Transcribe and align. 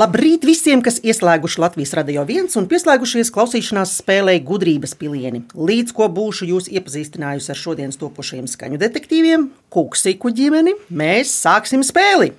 Labrīt 0.00 0.46
visiem, 0.46 0.80
kas 0.80 0.96
ieslēguši 1.04 1.58
Latvijas 1.60 1.90
radio 1.98 2.22
viens 2.24 2.54
un 2.56 2.64
pieslēgušies 2.70 3.28
klausīšanās 3.34 3.98
spēlē 3.98 4.38
gudrības 4.46 4.94
pilieni. 4.96 5.42
Līdz 5.52 5.92
ko 5.92 6.06
būšu 6.08 6.46
jūs 6.48 6.68
iepazīstinājusi 6.72 7.50
ar 7.52 7.58
šodienas 7.58 7.98
topošajiem 8.00 8.46
skaņu 8.48 8.78
detektīviem, 8.80 9.48
Kuksiku 9.68 10.30
ģimeni, 10.32 10.72
mēs 10.88 11.34
sāksim 11.42 11.82
spēli! 11.84 12.30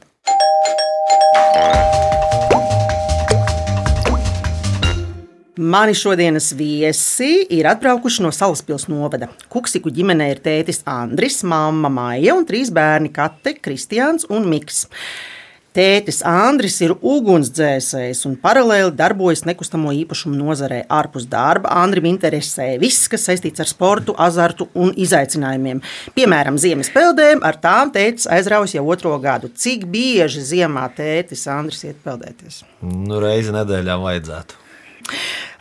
Mani 5.61 5.93
šodienas 5.93 6.47
viesi 6.57 7.43
ir 7.53 7.69
atbraukuši 7.69 8.25
no 8.25 8.31
Salaspils 8.33 8.87
novada. 8.89 9.27
Kuksiku 9.53 9.93
ģimenē 9.93 10.31
ir 10.31 10.41
tētis 10.41 10.81
Andris, 10.89 11.43
mamma 11.45 11.93
Maija 11.93 12.33
un 12.39 12.49
trīs 12.49 12.73
bērni- 12.73 13.13
Kate, 13.19 13.53
Kristiāns 13.61 14.25
un 14.31 14.49
Miks. 14.49 14.87
Tētis 15.71 16.17
Andris 16.27 16.73
ir 16.83 16.91
ugunsdzēsējs 16.91 18.25
un 18.27 18.33
paralēli 18.43 18.91
darbojas 18.91 19.45
nekustamo 19.47 19.93
īpašumu 20.01 20.35
nozarē. 20.35 20.81
Ārpus 20.91 21.29
darba 21.31 21.71
Andrim 21.79 22.09
interesē 22.09 22.73
viss, 22.81 23.07
kas 23.11 23.23
saistīts 23.29 23.63
ar 23.63 23.69
sportu, 23.69 24.11
azartu 24.19 24.67
un 24.75 24.91
izaicinājumiem. 24.99 25.79
Piemēram, 26.17 26.59
ziemas 26.59 26.91
peldēm 26.91 27.39
ar 27.47 27.55
tām 27.63 27.93
tētis 27.95 28.27
aizraujas 28.27 28.75
jau 28.75 28.83
otro 28.91 29.15
gadu. 29.23 29.47
Cik 29.47 29.85
bieži 29.93 30.43
ziemā 30.49 30.89
tētis 30.97 31.47
Andris 31.47 31.85
iet 31.87 32.03
peldēties? 32.03 32.65
Nu, 32.83 33.21
reizi 33.23 33.55
nedēļā 33.55 33.95
vajadzētu. 34.03 34.59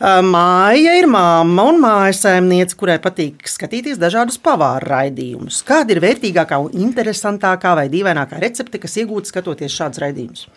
Māja 0.01 0.95
ir 0.97 1.05
māma 1.11 1.67
un 1.69 1.77
mājas 1.83 2.23
saimniece, 2.25 2.77
kurai 2.79 2.97
patīk 3.03 3.45
skatīties 3.49 3.99
dažādus 4.01 4.39
pavāru 4.41 4.89
raidījumus. 4.89 5.61
Kāda 5.67 5.95
ir 5.95 6.01
vērtīgākā, 6.03 6.61
interesantākā 6.87 7.75
vai 7.77 7.85
dīvainākā 7.93 8.41
recepte, 8.41 8.81
kas 8.81 8.97
iegūta 9.01 9.29
skatoties 9.29 9.77
šādus 9.77 10.01
raidījumus? 10.05 10.47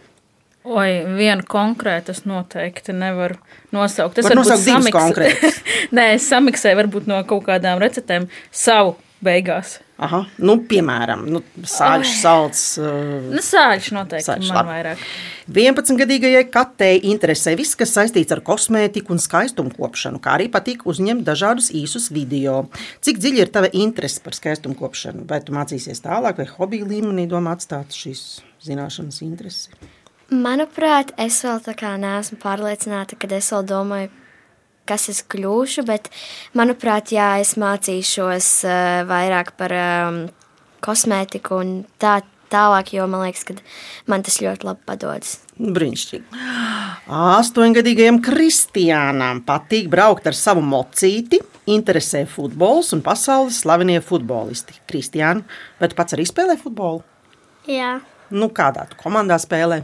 Oi, 0.65 1.03
vienu 1.19 1.45
konkrētu 1.45 2.15
es 2.15 2.23
noteikti 2.25 2.95
nevaru 2.97 3.37
nosaukt. 3.77 4.17
Es 4.23 4.31
Var 4.31 4.39
nosaukt 4.39 4.65
divas 4.65 4.89
konkrētas. 4.95 5.59
Nē, 5.97 6.15
es 6.17 6.29
samiksēju 6.33 6.79
varbūt 6.79 7.11
no 7.11 7.19
kaut 7.29 7.45
kādām 7.51 7.83
receptēm 7.83 8.31
savu 8.49 8.95
beigās. 9.25 9.79
Aha, 10.05 10.25
nu, 10.43 10.57
piemēram, 10.69 11.23
nu, 11.31 11.41
sāļš, 11.71 12.13
salds. 12.21 12.63
Uh, 12.83 13.29
Nu, 13.31 13.41
sāļš 13.45 13.93
noteikti 13.95 14.27
Sāļš, 14.27 14.49
man 14.51 14.59
labi. 14.59 14.73
vairāk. 14.73 15.05
11-gadīgajai 15.55 16.45
katei 16.53 16.99
interesē 17.13 17.53
viss, 17.59 17.77
kas 17.79 17.93
saistīts 17.95 18.33
ar 18.35 18.41
kosmētiku 18.47 19.15
un 19.15 19.21
skaistumkopšanu, 19.23 20.21
kā 20.25 20.35
arī 20.39 20.49
patīk 20.53 20.83
uzņemt 20.91 21.25
dažādus 21.29 21.71
īsus 21.77 22.11
video. 22.15 22.65
Cik 23.05 23.21
dziļi 23.23 23.45
ir 23.45 23.53
tava 23.55 23.71
interese 23.73 24.23
par 24.25 24.35
skaistumkopšanu? 24.37 25.27
Vai 25.31 25.41
tu 25.45 25.55
mācīsies 25.57 26.03
tālāk, 26.05 26.41
vai 26.43 26.49
hobija 26.57 26.89
līmenī 26.91 27.29
domā 27.31 27.55
atstāt 27.59 27.95
šīs 27.95 28.25
zināšanas 28.67 29.23
interesi? 29.27 29.71
Manuprāt, 30.35 31.13
es 31.21 31.39
vēl 31.45 31.61
tā 31.63 31.75
kā 31.79 31.95
neesmu 32.01 32.41
pārliecināta, 32.43 33.15
kad 33.21 33.33
es 33.37 33.53
vēl 33.53 33.67
domāju, 33.69 34.11
kas 34.89 35.09
es 35.13 35.23
kļūšu, 35.31 35.85
bet, 35.89 36.11
manuprāt, 36.57 37.13
jā, 37.15 37.35
es 37.43 37.55
mācīšos 37.61 38.51
uh, 38.69 39.03
vairāk 39.09 39.55
par 39.61 39.75
um, 39.79 40.21
kosmētiku 40.85 41.59
un 41.63 41.75
tā 42.03 42.21
tālāk, 42.53 42.93
jo 42.95 43.09
man 43.11 43.25
liekas, 43.25 43.47
ka 43.49 43.57
man 44.11 44.23
tas 44.27 44.39
ļoti 44.45 44.69
labi 44.69 44.85
padodas. 44.87 45.39
Brīnišķīgi. 45.59 46.45
Astoņgadīgajam 47.15 48.21
Kristiānam 48.23 49.43
patīk 49.47 49.91
braukt 49.91 50.29
ar 50.31 50.39
savu 50.39 50.63
mocīti, 50.67 51.41
interesē 51.71 52.25
futbols 52.31 52.93
un 52.95 53.03
pasaules 53.07 53.63
slavenie 53.65 54.01
futbolisti. 54.05 54.77
Kristiāna, 54.91 55.43
vai 55.81 55.91
tu 55.91 55.99
pats 55.99 56.17
arī 56.17 56.27
spēlē 56.29 56.59
futbolu? 56.61 57.03
Jā, 57.71 57.97
Nu, 58.35 58.49
kādā 58.51 58.87
tu 58.91 58.97
komandā 58.99 59.37
spēlē? 59.41 59.83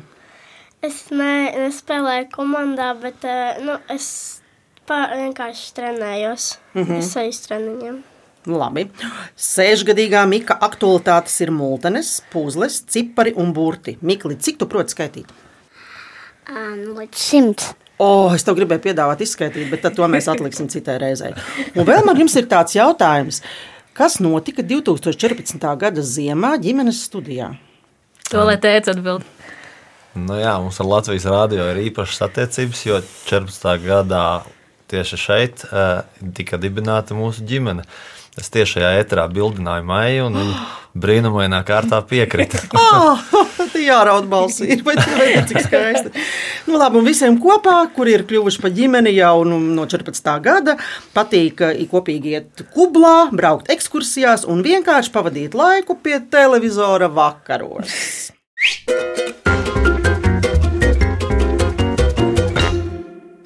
es 0.83 1.03
ne, 1.13 1.53
nespēlēju 1.61 2.31
komandā, 2.33 2.95
bet 2.97 3.25
eh, 3.29 3.59
nu, 3.61 3.77
es 3.93 4.41
pa, 4.87 5.03
vienkārši 5.17 5.75
trenējos. 5.75 6.59
Mm 6.75 6.85
-hmm. 6.85 7.21
Eju 7.23 7.29
uz 7.29 7.41
treniņiem. 7.47 8.03
Labi. 8.47 8.87
Sešgadīgā 9.37 10.25
Mika 10.29 10.57
aktualitātes 10.61 11.41
ir 11.45 11.51
multenes, 11.51 12.23
puzles, 12.33 12.81
cipari 12.89 13.35
un 13.37 13.53
burti. 13.53 13.99
Mikli, 14.01 14.37
cik 14.37 14.59
tu 14.59 14.67
proti 14.67 14.95
skaitīt? 14.95 15.27
Nu, 16.51 16.95
līdz 16.97 17.15
simts. 17.15 17.75
Oh, 18.01 18.33
es 18.33 18.47
tev 18.47 18.57
gribēju 18.57 18.81
piedāvāt 18.81 19.21
izskaidrot, 19.21 19.69
bet 19.71 19.83
tad 19.85 19.95
to 19.95 20.07
mēs 20.09 20.29
atliksim 20.33 20.71
citai 20.73 20.97
reizei. 21.03 21.35
Un 21.77 21.85
vēl 21.85 22.07
man 22.07 22.17
jums 22.17 22.37
ir 22.41 22.49
tāds 22.49 22.73
jautājums. 22.73 23.43
Kas 23.93 24.17
notika 24.25 24.63
2014. 24.65 25.67
gada 25.77 26.01
ziemā 26.01 26.55
ģimenes 26.63 27.03
studijā? 27.05 27.51
To 28.31 28.47
lai 28.47 28.57
teica 28.63 28.95
atbild. 28.95 29.27
Nu, 30.15 30.39
jā, 30.41 30.55
mums 30.63 30.81
ar 30.81 30.89
Latvijas 30.89 31.27
rādio 31.29 31.67
ir 31.71 31.83
īpašas 31.91 32.25
attiecības, 32.31 32.87
jo 32.87 33.03
14. 33.29 33.69
gadā 33.85 34.25
tieši 34.91 35.21
šeit 35.21 35.65
uh, 35.71 36.03
tika 36.37 36.61
dibināta 36.61 37.17
mūsu 37.19 37.47
ģimene. 37.47 37.87
Es 38.39 38.51
tieši 38.53 38.79
šajā 38.79 38.91
etrā 39.03 39.25
bildināju 39.31 39.87
Maiju, 39.87 40.29
un 40.31 40.39
viņa 40.41 40.61
brīnumainā 41.03 41.63
kārtā 41.67 42.01
piekrita. 42.07 42.63
Tā 43.73 43.83
jāraud 43.83 44.29
balsī, 44.31 44.79
vai 44.87 44.97
ne? 44.99 45.43
Cik 45.49 45.65
skaisti. 45.67 46.25
Nu, 46.69 46.79
labi, 46.79 47.01
un 47.01 47.09
visiem 47.09 47.39
kopā, 47.43 47.77
kuri 47.95 48.17
ir 48.19 48.27
kļuvuši 48.29 48.63
par 48.63 48.75
ģimeni 48.77 49.15
jau 49.17 49.45
nu, 49.49 49.61
no 49.77 49.87
14. 49.91 50.33
gada, 50.45 50.77
patīk 51.17 51.65
eh, 51.67 51.85
kopīgi 51.91 52.35
iet 52.37 52.65
kublā, 52.75 53.31
braukt 53.35 53.71
ekskursijās 53.73 54.47
un 54.51 54.65
vienkārši 54.67 55.15
pavadīt 55.15 55.57
laiku 55.59 55.99
pie 56.03 56.21
televizora 56.33 57.11
vakaros. 57.13 57.95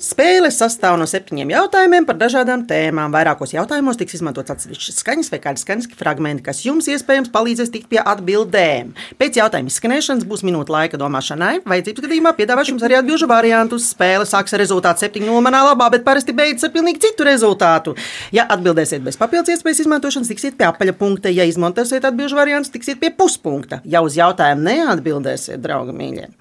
Spēle 0.05 0.51
sastāv 0.53 0.99
no 1.01 1.07
septiņiem 1.09 1.49
jautājumiem 1.55 2.05
par 2.05 2.19
dažādām 2.21 2.67
tēmām. 2.69 3.13
Vairākos 3.15 3.55
jautājumos 3.55 3.97
tiks 3.97 4.19
izmantots 4.19 4.53
atsevišķas 4.53 4.99
skaņas 5.01 5.31
vai 5.33 5.39
kādi 5.41 5.63
skaņas 5.63 5.89
fragmenti, 5.97 6.45
kas 6.45 6.61
jums 6.67 6.91
iespējams 6.93 7.31
palīdzēs 7.33 7.73
tikt 7.73 7.89
pie 7.89 8.03
atbildēm. 8.03 8.91
Pēc 9.17 9.39
jautājuma 9.41 9.73
izskanēšanas 9.73 10.27
būs 10.29 10.45
minūte 10.45 10.75
laika 10.75 11.01
domāšanai. 11.01 11.63
Vajadzības 11.65 12.05
gadījumā 12.05 12.35
piedāvāšu 12.37 12.75
jums 12.75 12.85
arī 12.85 12.99
atbildžu 13.01 13.31
variantus. 13.33 13.89
Spēle 13.95 14.29
sāks 14.29 14.53
ar 14.53 14.61
rezultātu 14.61 15.07
7-0 15.07 15.41
manā 15.49 15.65
labā, 15.71 15.89
bet 15.97 16.05
parasti 16.05 16.37
beidzas 16.37 16.69
ar 16.69 16.77
pilnīgi 16.77 17.07
citu 17.07 17.25
rezultātu. 17.25 17.97
Ja 18.37 18.45
atbildēsiet 18.53 19.01
bez 19.09 19.17
papildus 19.17 19.57
iespējas 19.57 19.87
izmantošanas, 19.87 20.29
tiksiet 20.35 20.61
pie 20.61 20.69
apaļa 20.69 20.99
punkta. 21.01 21.33
Ja 21.33 21.49
izmantosiet 21.49 22.05
atbildžu 22.05 22.43
variantus, 22.45 22.77
tiksiet 22.77 23.01
pie 23.01 23.15
puspunkta. 23.17 23.81
Ja 23.89 24.05
uz 24.05 24.21
jautājumu 24.21 24.69
neatbildēsiet, 24.69 25.65
draugi 25.65 25.97
mīļie, 25.97 26.35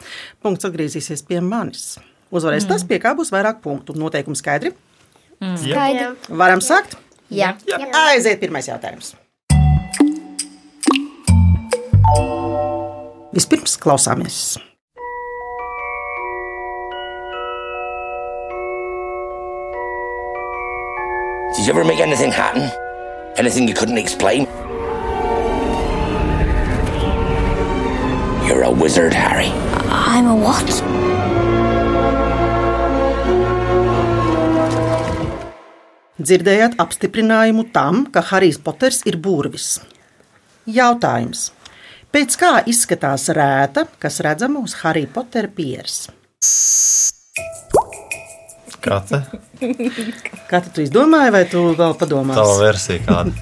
punkts 0.43 0.67
atgriezīsies 0.67 1.23
pie 1.29 1.39
manis. 1.39 1.93
Uzvarēs 2.33 2.65
mm. 2.65 2.71
tas, 2.71 2.85
pie 2.89 2.97
kā 3.01 3.13
būs 3.13 3.29
vairāk 3.33 3.61
punktu. 3.61 3.93
Noteikumi 3.99 4.37
skaidri. 4.37 4.73
Skaidri. 5.37 6.13
Varam 6.33 6.63
sākt? 6.65 6.97
Jā. 7.29 7.53
Jā. 7.69 7.79
Aiziet, 8.09 8.41
pirmais 8.41 8.69
jautājums. 8.69 9.13
Vispirms 13.33 13.77
klausāmies. 13.81 14.57
Did 21.53 21.67
you 21.67 21.73
ever 21.73 21.85
make 21.85 21.99
anything 21.99 22.31
happen? 22.31 22.69
Anything 23.37 23.67
you 23.67 23.73
couldn't 23.73 23.97
explain? 23.97 24.47
You're 28.47 28.63
a 28.63 28.71
wizard, 28.71 29.13
Harry. 29.13 29.51
I'm 29.89 30.27
a 30.27 30.35
what? 30.35 31.12
Dzirdējāt 36.21 36.75
apstiprinājumu 36.77 37.63
tam, 37.73 38.03
ka 38.13 38.21
Harijs 38.21 38.59
Poters 38.61 39.01
ir 39.09 39.17
burvis. 39.17 39.79
Jautājums. 40.69 41.47
Pēc 42.13 42.35
kā 42.37 42.51
izskatās 42.69 43.25
rēta, 43.33 43.87
kas 43.97 44.19
redzama 44.21 44.61
uz 44.61 44.75
Harija 44.83 45.09
Potera 45.15 45.49
pieres? 45.49 46.03
Kate, 48.83 49.23
Kā 50.51 50.59
tu 50.67 50.83
izdomāji, 50.83 51.33
vai 51.33 51.41
tu 51.49 51.63
vēl 51.73 51.95
padomāsi? 51.97 52.37
tava 52.37 52.59
versija 52.61 53.01
kāda? 53.07 53.33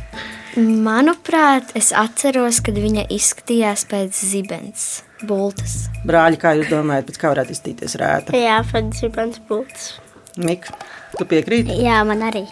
Manuprāt, 0.55 1.73
es 1.79 1.91
atceros, 1.95 2.61
kad 2.63 2.79
viņa 2.79 3.03
izskatījās 3.11 3.83
pēc 3.91 4.15
zibens, 4.31 4.85
bultas. 5.27 5.89
Brāļi, 6.07 6.39
kā 6.39 6.55
jūs 6.59 6.71
domājat, 6.71 7.09
pēc 7.09 7.19
kā 7.19 7.33
varētu 7.33 7.55
izskatīties 7.57 7.97
rēta? 7.99 8.37
Jā, 8.39 8.61
ir 8.63 9.13
pants 9.15 9.43
būtis. 9.51 9.91
Mik, 10.39 10.71
tu 11.17 11.27
piekrīti? 11.27 11.81
Jā, 11.83 11.99
man 12.07 12.23
arī. 12.31 12.45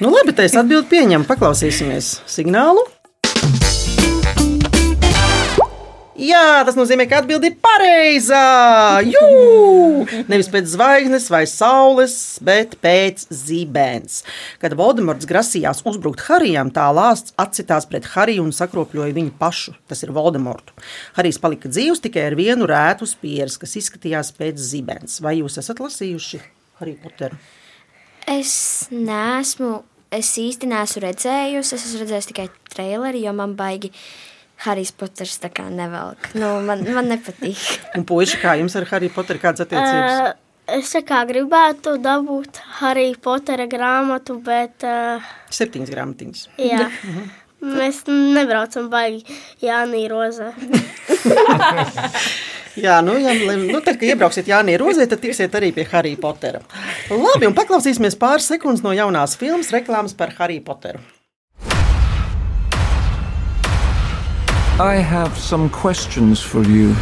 Nu, 0.00 0.12
labi, 0.14 0.32
tā 0.36 0.46
es 0.48 0.56
atbildi 0.56 0.88
pieņemu. 0.92 1.28
Paklausīsimies 1.28 2.20
signālu. 2.30 2.86
Jā, 6.20 6.60
tas 6.68 6.76
nozīmē, 6.76 7.06
ka 7.08 7.22
atbilde 7.22 7.48
ir 7.48 7.54
pareizā. 7.64 8.40
Jū! 9.08 10.04
Nevis 10.28 10.50
pēc 10.52 10.66
zvaigznes 10.68 11.28
vai 11.32 11.46
saules, 11.48 12.14
bet 12.44 12.74
pēc 12.84 13.22
zibens. 13.32 14.18
Kad 14.60 14.76
Voldemorts 14.76 15.28
grasījās 15.30 15.80
uzbrukt 15.88 16.20
Harijam, 16.26 16.68
tā 16.76 16.90
lāsts 16.92 17.32
atcitās 17.40 17.88
pret 17.88 18.10
Hariju 18.12 18.44
un 18.44 18.52
sakropļoja 18.52 19.16
viņu 19.16 19.32
pašu. 19.40 19.72
Tas 19.88 20.04
ir 20.04 20.12
Voldemortu. 20.16 20.76
Harijs 21.16 21.40
palika 21.40 21.72
dzīvs 21.72 22.04
tikai 22.04 22.26
ar 22.28 22.36
vienu 22.36 22.68
rētu 22.68 23.08
spieris, 23.08 23.56
kas 23.62 23.78
izskatījās 23.80 24.34
pēc 24.36 24.60
zibens. 24.60 25.22
Vai 25.24 25.38
jūs 25.38 25.56
esat 25.62 25.80
lasījuši 25.80 26.42
Hariju 26.82 27.00
Poteru? 27.06 27.40
Es 28.30 28.52
neesmu, 28.94 29.80
es 30.14 30.28
īsti 30.38 30.68
neesmu 30.70 31.02
redzējusi. 31.06 31.74
Es 31.74 31.86
esmu 31.88 31.98
redzējusi 32.04 32.30
tikai 32.30 32.46
traileri, 32.70 33.24
jo 33.24 33.32
man 33.36 33.56
baigi 33.58 33.90
Harijs 34.66 34.92
Poters 34.92 35.38
tā 35.40 35.48
kā 35.52 35.64
nevelk. 35.72 36.30
Nu, 36.38 36.46
man, 36.66 36.84
man 36.94 37.08
nepatīk. 37.10 37.58
Un 37.96 38.04
puiši, 38.08 38.36
kā 38.42 38.50
jums 38.60 38.76
ar 38.78 38.84
Hariju 38.90 39.12
Poteru 39.16 39.38
kādas 39.42 39.64
attiecības? 39.64 40.14
Uh, 40.20 40.24
es 40.76 40.86
tā 40.94 41.02
kā 41.06 41.18
gribētu 41.28 41.96
dabūt 42.02 42.60
Harry 42.78 43.14
Potera 43.18 43.66
grāmatu, 43.70 44.38
bet 44.44 44.84
uh, 44.86 45.18
Septiņas 45.50 45.90
grāmatiņas. 45.96 46.40
jā, 46.60 46.86
mēs 47.64 48.04
nebraucam 48.06 48.90
baigi 48.92 49.24
Jānī 49.64 50.02
Rozē. 50.12 50.52
Jā, 52.78 53.00
nu, 53.02 53.16
ja, 53.18 53.32
nu 53.34 53.80
tad, 53.82 53.96
kad 53.98 54.06
iebrauksiet 54.06 54.46
Jānis 54.46 54.78
Rozē, 54.78 55.08
tad 55.10 55.18
tiksiet 55.22 55.54
arī 55.58 55.72
pie 55.74 55.86
Harija 55.90 56.20
Potera. 56.22 56.60
Labi, 57.10 57.48
un 57.48 57.56
paklausīsimies 57.56 58.14
pāris 58.20 58.46
sekundes 58.52 58.84
no 58.86 58.92
jaunās 58.94 59.34
filmas 59.40 59.72
reklāmas 59.74 60.14
par 60.14 60.30
Hariju 60.38 60.62
Poteru. 60.68 61.02
I 64.80 65.02
have 65.02 65.36
some 65.36 65.68
questions 65.68 66.40
for 66.40 66.62
you, 66.62 66.94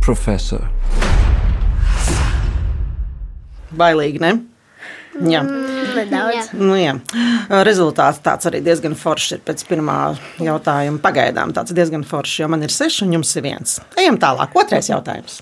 Professor. 0.00 0.64
Bailīgi, 3.76 4.18
ne? 4.24 4.32
Jā. 5.28 5.44
Nedaudz. 5.96 6.52
Nu, 6.58 6.74
jā. 6.78 6.96
Rezultāts 7.66 8.20
tāds 8.24 8.48
arī 8.50 8.60
diezgan 8.64 8.96
foršs 8.98 9.36
ir 9.38 9.44
pēc 9.46 9.64
pirmā 9.68 9.98
jautājuma. 10.42 11.00
Pagaidām 11.04 11.54
tāds 11.56 11.74
diezgan 11.76 12.04
foršs, 12.08 12.42
jo 12.42 12.50
man 12.52 12.66
ir 12.66 12.74
seši 12.74 13.06
un 13.06 13.18
jums 13.18 13.34
ir 13.38 13.46
viens. 13.48 13.78
Ejam 14.00 14.20
tālāk. 14.20 14.56
Otrais 14.58 14.90
jautājums. 14.90 15.40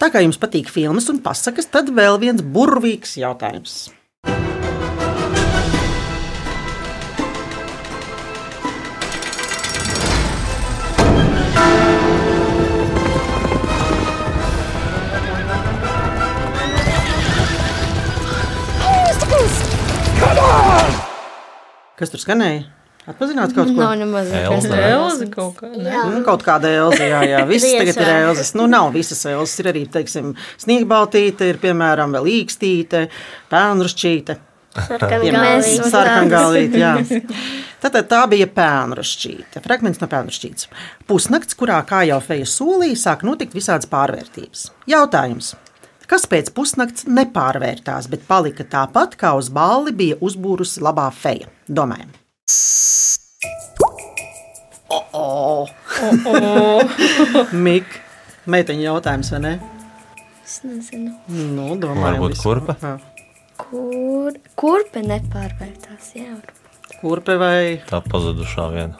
Tā 0.00 0.08
kā 0.08 0.22
jums 0.24 0.40
patīk 0.40 0.70
filmas 0.72 1.10
un 1.12 1.20
pasakas, 1.20 1.68
tad 1.68 1.92
vēl 1.92 2.16
viens 2.22 2.40
burvīgs 2.40 3.18
jautājums. 3.20 3.90
Kas 22.00 22.12
tur 22.12 22.22
skanēja? 22.22 22.64
Atpazināt 23.08 23.54
kaut 23.56 23.70
ko? 23.72 23.86
Nemaz 23.96 24.28
Elza. 24.36 24.76
Elza 24.76 25.26
kaut 25.32 25.56
kā. 25.58 25.70
Nu, 25.72 26.20
kaut 26.24 26.44
kāda 26.44 26.68
elza, 26.68 27.00
jā, 27.00 27.20
jā. 27.28 27.40
Visas 27.48 27.72
tagad 27.72 28.00
ir 28.02 28.10
elzas. 28.12 28.52
Nu, 28.56 28.66
nav 28.70 28.90
visas 28.94 29.22
elzas. 29.28 29.56
Ir 29.62 29.70
arī, 29.72 29.86
teiksim, 29.90 30.34
sniegbaltīte, 30.60 31.48
ir 31.52 31.60
piemēram 31.62 32.12
vēl 32.18 32.28
īkstīte, 32.40 33.06
pēnrušķīte. 33.52 34.36
Sarkangalīte, 35.90 36.78
jā. 36.78 36.92
Tātad 37.82 38.06
tā 38.10 38.20
bija 38.30 38.46
pēnrušķīte. 38.54 39.64
Fragments 39.64 40.02
no 40.02 40.08
pēnrušķītes. 40.12 40.68
Pusnakts, 41.10 41.56
kurā, 41.58 41.80
kā 41.88 42.04
jau 42.06 42.20
feja 42.22 42.46
solīja, 42.46 43.00
sāk 43.08 43.24
notikt 43.26 43.56
visādas 43.56 43.88
pārvērtības. 43.90 44.68
Jautājums. 44.90 45.54
Kas 46.10 46.26
pēc 46.30 46.50
pusnakts 46.54 47.06
nepārvērtās, 47.06 48.10
bet 48.10 48.26
palika 48.28 48.66
tāpat, 48.66 49.16
kā 49.18 49.32
uz 49.38 49.48
balli 49.54 49.94
bija 49.96 50.20
uzbūrusi 50.20 50.82
labā 50.84 51.08
feja? 51.14 51.48
Domājam. 51.70 52.10
Oh, 55.12 55.68
oh. 56.26 56.82
Mik, 57.66 57.86
meiteņa 58.50 58.86
jautājums, 58.88 59.30
vai 59.34 59.40
ne? 59.44 59.52
Es 60.44 60.60
nezinu. 60.66 61.12
Nu, 61.30 61.74
domāju, 61.78 62.02
Varbūt 62.06 62.40
kurpe? 62.42 62.74
Kur, 63.60 64.38
kurpe 64.58 65.02
nepārvērtās? 65.04 66.14
Jā, 66.18 66.34
Kurpe 67.00 67.36
vai 67.40 67.78
Tā 67.88 68.00
pazudušā 68.04 68.64
viena. 68.74 68.98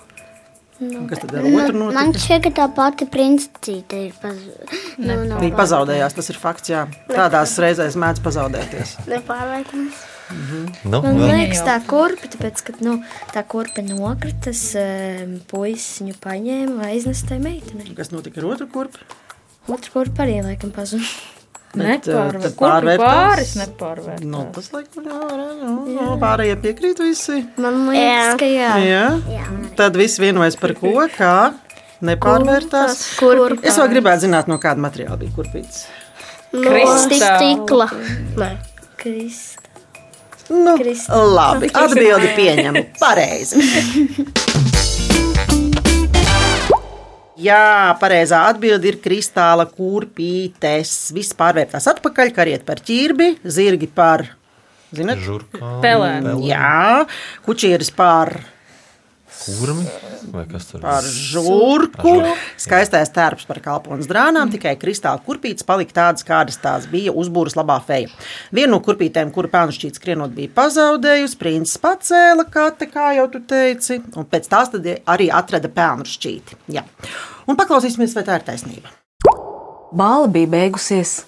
kas 1.10 1.20
tad 1.24 1.34
ar 1.36 1.48
otru 1.48 1.80
Man 1.82 2.12
notika? 2.12 2.22
šķiet, 2.22 2.44
ka 2.46 2.52
tā 2.60 2.68
pati 2.76 3.08
princesīte 3.10 4.04
ir 4.06 4.14
pazudusi. 4.22 4.78
Nu, 5.02 5.18
no 5.28 5.40
Viņa 5.42 5.58
pazaudējās, 5.58 6.14
tas 6.16 6.30
ir 6.32 6.38
fakts, 6.40 6.70
jā. 6.72 6.84
Tādās 7.10 7.56
reizēs 7.60 7.98
mēdz 8.00 8.22
pazaudēties. 8.24 8.94
Nepārvērtams. 9.10 10.06
Nu, 10.30 11.00
Man 11.02 11.18
vēl. 11.18 11.32
liekas, 11.34 11.64
tā 11.66 11.76
kurpe, 11.86 12.28
tāpēc, 12.30 12.62
ka 12.66 12.76
nu, 12.86 12.98
tā 13.34 13.42
kurpe 13.48 13.82
nokrita, 13.86 14.52
um, 14.52 15.34
puisis 15.50 16.00
viņu 16.02 16.14
paņēma, 16.22 16.86
aiznesa 16.92 17.32
tai 17.32 17.40
meitenei. 17.42 17.90
Kas 17.98 18.12
notika 18.14 18.40
ar 18.42 18.50
otru 18.52 18.68
kurpi? 18.70 19.02
Otra 19.70 19.92
kurpe 19.92 20.24
arī 20.24 20.40
laikam 20.46 20.72
pazuda. 20.74 21.04
Bet, 21.70 22.08
eh, 22.08 22.10
Nepārvērtās. 22.10 22.42
tad 22.42 22.54
Kur 22.58 22.66
pārvērtās? 22.66 23.10
pāris 23.14 23.50
nepārvērtās? 23.60 24.24
Nu, 24.26 24.40
tas 24.56 24.70
laikam 24.74 25.04
jā, 25.06 25.18
nu, 25.60 25.74
nu, 25.94 26.06
pārējie 26.18 26.56
piekrīt 26.64 26.98
visi. 27.04 27.36
Man 27.62 27.84
liekas, 27.92 28.38
ka 28.40 28.48
jā. 28.50 28.72
Jā. 28.82 29.44
Tad 29.78 29.94
viss 30.00 30.18
vienojas 30.18 30.58
par 30.58 30.74
ko, 30.74 30.96
kā 31.14 31.52
nepārvērtās. 32.02 33.04
Kurpe. 33.20 33.62
Es 33.62 33.78
vēl 33.78 33.92
gribētu 33.92 34.26
zināt, 34.26 34.50
no 34.50 34.58
kāda 34.58 34.82
materiāla 34.82 35.20
bija 35.20 35.36
kurpīts. 35.36 35.84
Stikla. 36.50 37.86
Nē. 38.40 38.50
Krist. 38.98 39.59
Nu, 40.50 40.74
Kristi. 40.80 41.12
labi, 41.14 41.70
atbildi 41.74 42.32
pieņemu. 42.36 42.84
Pareizi. 43.02 43.62
Jā, 47.40 47.96
pareizā 47.96 48.42
atbilde 48.50 48.90
ir 48.90 48.98
kristāla 49.00 49.64
kurpītes. 49.70 50.90
Viss 51.16 51.32
pārvērtās 51.38 51.86
atpakaļ, 51.88 52.32
kariet 52.36 52.66
par 52.68 52.82
ķirbi, 52.84 53.30
zirgi 53.48 53.88
par, 53.88 54.26
zinat, 54.92 55.22
Žurkā. 55.24 55.78
Pelēni. 55.80 56.34
jā, 56.50 57.06
kučieris 57.46 57.88
par, 57.96 58.34
Kurmi? 59.40 59.86
Vai 60.30 60.42
kas 60.44 60.66
tur 60.68 60.82
par 60.84 61.06
žurku, 61.06 62.12
skaistais 62.60 63.08
tērps 63.14 63.46
par 63.48 63.60
kalpones 63.64 64.08
drānām, 64.10 64.50
tikai 64.52 64.74
kristāla 64.80 65.22
kurpītes 65.24 65.64
palika 65.66 65.96
tādas, 65.96 66.26
kādas 66.28 66.60
tās 66.60 66.84
bija 66.90 67.14
uzbūras 67.16 67.56
labā 67.56 67.78
feja. 67.86 68.10
Viena 68.52 68.74
no 68.74 68.82
kurpītēm, 68.84 69.32
kuru 69.32 69.48
pēnu 69.52 69.72
šķīts 69.76 70.02
skrienot, 70.02 70.34
bija 70.36 70.52
pazaudējusi, 70.60 71.38
princis 71.40 71.80
pacēla 71.80 72.44
kate, 72.52 72.90
kā 72.92 73.14
jau 73.16 73.30
tu 73.32 73.40
teici, 73.40 74.02
un 74.20 74.28
pēc 74.28 74.50
tās 74.52 74.74
tad 74.74 74.86
arī 75.08 75.30
atrada 75.32 75.72
pēnu 75.72 76.04
šķīti. 76.10 76.60
Jā. 76.76 76.84
Un 77.48 77.56
paklausīsimies, 77.56 78.14
vai 78.18 78.28
tā 78.28 78.36
ir 78.36 78.46
taisnība. 78.46 78.92
Bāla 79.96 80.28
bija 80.30 80.52
beigusies, 80.52 81.22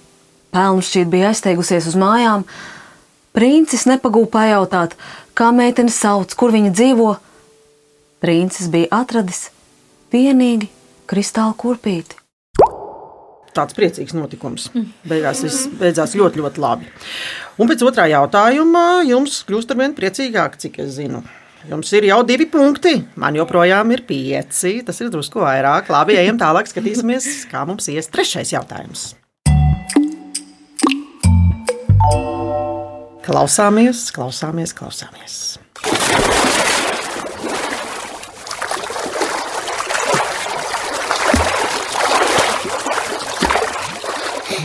pelnu 0.52 0.84
šķiet 0.84 1.08
bija 1.10 1.32
aizteigusies 1.32 1.88
uz 1.90 1.98
mājām. 1.98 2.44
Princis 3.32 3.88
nepagūpa 3.88 4.36
pajautāt, 4.36 4.94
kā 5.32 5.48
meitene 5.56 5.90
sauc, 5.90 6.36
kur 6.36 6.52
viņa 6.52 6.76
dzīvo. 6.76 7.12
Princis 8.22 8.68
bija 8.70 8.86
atradis 9.02 9.48
vienīgi 10.14 10.68
kristāla 11.10 11.56
kurpīti. 11.58 12.14
Tāds 13.52 13.74
priecīgs 13.74 14.14
notikums. 14.14 14.68
Beigās 15.10 15.40
viss 15.42 15.64
beidzās 15.80 16.14
ļoti, 16.14 16.38
ļoti 16.38 16.62
labi. 16.62 16.86
Un 17.58 17.66
pēc 17.66 17.82
otrā 17.82 18.06
jautājuma 18.12 19.02
jums 19.08 19.40
kļūst 19.48 19.74
ar 19.74 19.80
vien 19.80 19.96
priecīgāk, 19.96 20.54
cik 20.62 20.78
es 20.84 20.94
zinu. 21.00 21.24
Jums 21.66 21.90
ir 21.98 22.06
jau 22.06 22.20
divi 22.26 22.46
punkti, 22.50 22.94
man 23.18 23.34
joprojām 23.34 23.90
ir 23.94 24.04
pieci. 24.06 24.76
Tas 24.86 25.02
ir 25.02 25.10
drusku 25.10 25.42
vairāk. 25.42 25.90
Labi, 25.90 26.14
ejam 26.22 26.38
tālāk, 26.38 26.70
skatīsimies, 26.70 27.26
kā 27.50 27.66
mums 27.66 27.90
ies 27.90 28.06
trešais 28.06 28.54
jautājums. 28.54 29.16
Klausāmies, 33.26 34.06
klausāmies, 34.14 34.78
klausāmies. 34.78 35.61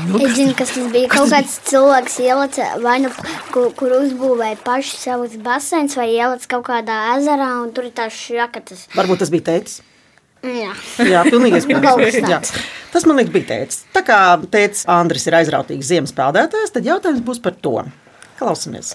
Es 0.07 0.35
zinu, 0.37 0.53
kas 0.57 0.71
tas 0.75 0.87
bija. 0.93 1.09
Kaut 1.11 1.31
kāds 1.33 1.57
cilvēks 1.67 2.17
ielica 2.23 2.69
vai 2.83 2.97
nu, 3.03 3.11
kur, 3.53 3.69
kur 3.77 3.95
uzbūvēja 3.99 4.59
pašu 4.65 4.99
savus 5.01 5.35
basēnus, 5.43 5.97
vai 5.99 6.07
ielica 6.13 6.51
kaut 6.55 6.65
kādā 6.69 6.97
ezerā, 7.17 7.51
un 7.63 7.73
tur 7.75 7.89
ir 7.89 7.95
tās 7.97 8.15
šakatas. 8.15 8.87
Varbūt 8.95 9.23
tas 9.23 9.33
bija 9.33 9.47
teicis. 9.51 9.81
Jā. 10.45 10.73
Jā, 11.03 11.23
pilnīgi 11.27 11.59
kas 11.73 12.03
iespējams. 12.07 12.53
Tas 12.93 13.07
man 13.09 13.19
liekas, 13.19 13.33
bija 13.33 13.49
teicis. 13.51 13.83
Tā 13.95 14.03
kā 14.05 14.19
teicis 14.53 14.85
Andris 14.91 15.27
ir 15.27 15.37
aizrautīgs 15.39 15.89
ziemas 15.89 16.15
peldētājs, 16.17 16.73
tad 16.75 16.87
jautājums 16.87 17.25
būs 17.25 17.41
par 17.43 17.57
to. 17.59 17.81
Klausamies. 18.39 18.93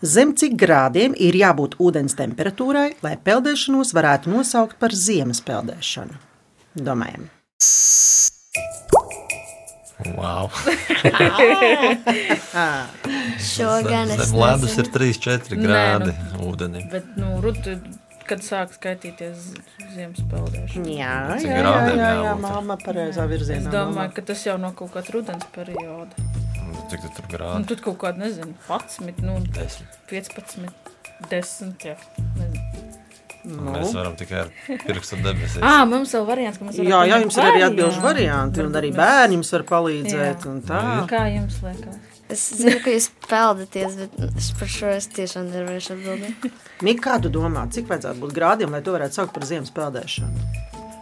Zem 0.00 0.32
cik 0.38 0.54
grādiem 0.56 1.12
ir 1.20 1.36
jābūt 1.36 1.76
ūdens 1.82 2.16
temperatūrai, 2.16 2.94
lai 3.04 3.18
peldēšanos 3.20 3.92
varētu 3.96 4.32
nosaukt 4.32 4.78
par 4.80 4.96
ziemas 4.96 5.42
peldēšanu? 5.44 6.16
Domājam. 6.80 7.28
Wow. 10.16 10.48
Šo 13.50 13.70
gan 13.86 14.10
es 14.14 14.30
ledus 14.32 14.76
ir 14.80 14.86
3-4 14.94 15.56
Nē, 15.56 15.60
grādi 15.64 16.12
nu, 16.14 16.20
ūdenī. 16.50 16.80
Bet, 16.92 17.04
nu, 17.20 17.26
Ruta, 17.44 17.70
kad 18.28 18.40
sāk 18.46 18.68
skaitīties 18.76 19.36
ziemas 19.94 20.20
peldēšana? 20.30 20.86
Jā, 20.94 21.14
jā, 21.42 21.48
jā, 21.60 21.74
jā, 21.98 22.10
jā 22.26 22.34
māma 22.40 22.74
pareizā 22.80 23.22
Es 23.26 23.30
virzienā. 23.34 23.68
domāju, 23.74 24.10
ka 24.16 24.20
tas 24.32 24.40
jau 24.46 24.56
no 24.60 24.70
kaut 24.76 24.90
kāda 24.96 25.08
rudens 25.16 25.46
perioda. 25.54 26.14
Cik 26.90 27.00
tu 27.04 27.08
tur 27.18 27.26
grādi? 27.30 27.64
tur 27.70 27.78
kaut 27.90 27.98
kāda, 28.02 28.16
nezinu, 28.24 28.52
11, 28.68 29.20
nu, 29.26 29.34
10. 29.54 29.84
15, 30.10 30.70
10. 31.30 31.74
Jā, 31.90 31.96
nezinu. 32.38 32.49
Nu. 33.50 33.72
Mēs 33.74 33.94
varam 33.96 34.14
tikai 34.18 34.44
ar 34.44 34.52
pirkstu 34.86 35.18
debesīs. 35.24 35.62
Ah, 35.64 35.82
mums 35.88 36.14
vēl 36.14 36.26
variants, 36.28 36.60
ka 36.60 36.68
mēs 36.68 36.78
varam 36.78 36.90
Jā, 36.92 37.00
jā, 37.10 37.18
jums 37.24 37.38
ir 37.38 37.48
arī 37.48 37.64
atbildīgi 37.66 38.04
varianti, 38.04 38.62
un 38.64 38.78
arī 38.80 38.92
bērni 38.94 39.38
jums 39.38 39.52
var 39.56 39.66
palīdzēt. 39.72 40.46
Tā. 40.68 40.82
Kā 41.10 41.24
jums 41.32 41.58
liekas? 41.64 41.98
Es 42.30 42.44
zinu, 42.60 42.76
ka 42.84 42.92
jūs 42.94 43.08
peldaties, 43.26 43.96
bet 43.98 44.36
es 44.38 44.52
par 44.54 44.70
šo 44.70 44.92
es 44.94 45.08
tiešām 45.10 45.48
nevarēšu 45.50 45.96
atbildēt. 45.96 46.46
Mika, 46.86 47.02
kā 47.08 47.16
tu 47.24 47.32
domā, 47.34 47.64
cik 47.74 47.90
vajadzētu 47.90 48.22
būt 48.22 48.36
grādiem, 48.36 48.70
lai 48.70 48.84
to 48.86 48.94
varētu 48.94 49.18
saukt 49.18 49.34
par 49.34 49.48
ziemas 49.48 49.74
peldēšanu? 49.74 50.46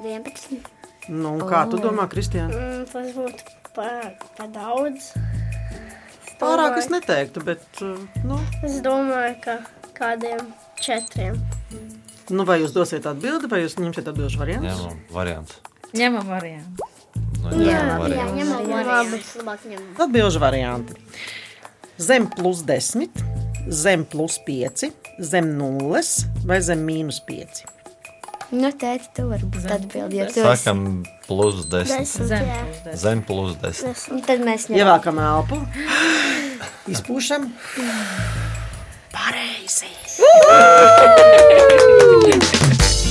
11. 0.07 0.71
Nu, 1.13 1.35
kā 1.49 1.67
tu 1.69 1.81
domā, 1.85 2.09
Kristiāna? 2.09 2.49
Mm, 2.57 2.89
tas 2.89 3.13
būtu 3.17 3.59
par, 3.77 4.15
par 4.39 4.49
daudz. 4.57 5.13
Pārāk 6.41 6.79
es 6.81 6.89
neteiktu, 6.93 7.43
bet 7.45 7.83
uh, 7.83 7.99
nu, 8.25 8.39
Es 8.65 8.81
domāju, 8.85 9.37
ka 9.45 9.59
kādiem 9.99 10.53
četriem. 10.81 11.37
Nu, 12.35 12.45
vai 12.49 12.59
jūs 12.63 12.73
dosiet 12.77 13.07
atbildi, 13.09 13.49
vai 13.51 13.63
jūs 13.65 13.79
ņemsiet 13.81 14.09
atbildžu 14.13 14.39
variantu? 14.41 14.69
Ņemam 14.69 14.99
variantu. 15.15 15.55
Ņemam 15.97 16.27
variantu. 16.29 16.89
Nu, 17.39 17.53
Jā, 17.65 17.79
ņemam 17.81 17.99
variantu. 18.03 18.35
ņemam 18.39 18.69
variantu. 18.73 20.03
Atbilžu 20.05 20.41
varianti. 20.43 20.99
Zem 21.99 22.27
plus 22.31 22.61
10, 22.67 23.23
zem 23.75 24.05
plus 24.07 24.37
5, 24.47 24.91
zem 25.21 25.49
0 25.59 26.03
vai 26.47 26.61
zem 26.63 26.85
mīnus 26.87 27.19
5. 27.27 27.65
Nu, 28.51 28.71
tēti, 28.73 29.11
tu 29.17 29.27
vari 29.29 29.45
būt 29.45 29.67
atbildi, 29.75 30.17
ja 30.23 30.27
tu 30.31 30.41
esi. 30.41 30.45
Sākam 30.47 30.85
plus 31.27 31.67
10. 31.69 31.99
Desmit, 31.99 32.29
Zem 32.31 32.47
plus 32.49 32.79
desmit. 32.85 33.03
Zem 33.03 33.21
plus 33.29 33.57
10. 33.61 34.07
Un 34.15 34.23
tad 34.25 34.41
mēs 34.47 34.69
ņemam. 34.71 34.81
Ievākam 34.85 35.21
elpu, 35.21 35.59
izpūšam. 36.95 37.51
Pareizi! 39.13 39.93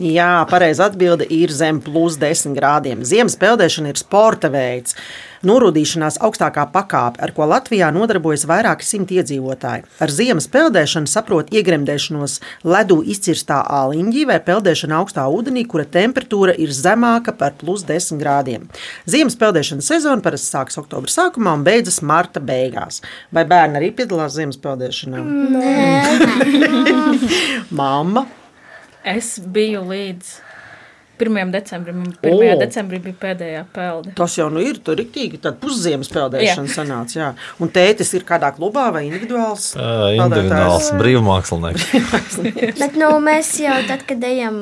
Jā, 0.00 0.46
pareizi 0.48 0.80
atbilde 0.80 1.26
ir 1.28 1.52
zem 1.52 1.76
plus 1.84 2.16
10 2.16 2.54
grādiem. 2.56 3.04
Ziemas 3.04 3.36
peldēšana 3.36 3.92
ir 3.92 3.98
sporta 4.00 4.48
veids. 4.48 4.96
Norūdīšanās 5.40 6.18
augstākā 6.20 6.66
pakāpe, 6.68 7.16
ar 7.24 7.30
ko 7.32 7.46
Latvijā 7.48 7.86
nodarbojas 7.96 8.42
vairāki 8.44 8.84
simti 8.84 9.16
iedzīvotāji. 9.16 9.86
Ar 10.04 10.12
ziemas 10.12 10.44
peldēšanu 10.52 11.08
saprot 11.08 11.48
iegremdēšanos 11.56 12.34
ledū 12.68 12.98
izcirstā 13.14 13.62
āliņģī 13.78 14.26
vai 14.28 14.36
peldēšana 14.44 14.98
augstā 15.00 15.24
ūdenī, 15.32 15.64
kura 15.70 15.86
temperatūra 15.88 16.52
ir 16.60 16.74
zemāka 16.76 17.32
par 17.32 17.56
plus 17.56 17.86
10 17.88 18.20
grādiem. 18.20 18.68
Ziemas 19.08 19.38
peldēšanas 19.40 19.88
sezona 19.94 20.20
parasti 20.26 20.52
sākas 20.52 20.76
oktobra 20.82 21.08
sākumā 21.08 21.56
un 21.56 21.64
beidzas 21.64 22.02
marta 22.04 22.44
beigās. 22.44 23.00
Vai 23.32 23.46
bērni 23.48 23.80
arī 23.80 23.90
piedalās 23.96 24.36
ziemas 24.36 24.60
peldēšanā? 24.60 25.24
Mamma! 27.80 28.28
Es 29.08 29.38
biju 29.40 29.86
līdz 29.88 30.49
1. 31.20 31.52
decembrim. 31.54 32.02
un 32.04 32.14
1. 32.22 32.34
O! 32.34 32.58
decembrī 32.60 33.00
bija 33.04 33.18
pēdējā 33.24 33.62
pelde. 33.74 34.14
Tas 34.18 34.36
jau 34.38 34.48
nu 34.52 34.62
ir 34.64 34.80
tur 34.84 34.98
rīktīgi. 35.00 35.40
Tad 35.44 35.60
pusziemas 35.62 36.10
peldēšana 36.12 36.72
sanāca. 36.72 37.18
Jā. 37.20 37.30
Un 37.62 37.72
tētis 37.74 38.12
ir 38.18 38.26
kādā 38.28 38.52
klubā 38.56 38.88
vai 38.94 39.06
individuāls? 39.08 39.72
Ā, 39.76 40.14
Individuāls 40.18 40.92
brīvmākslinieks. 41.00 42.38
Bet 42.82 42.98
nu, 43.00 43.12
mēs 43.24 43.52
jau 43.62 43.76
tad, 43.88 44.06
kad 44.08 44.24
ejam 44.26 44.56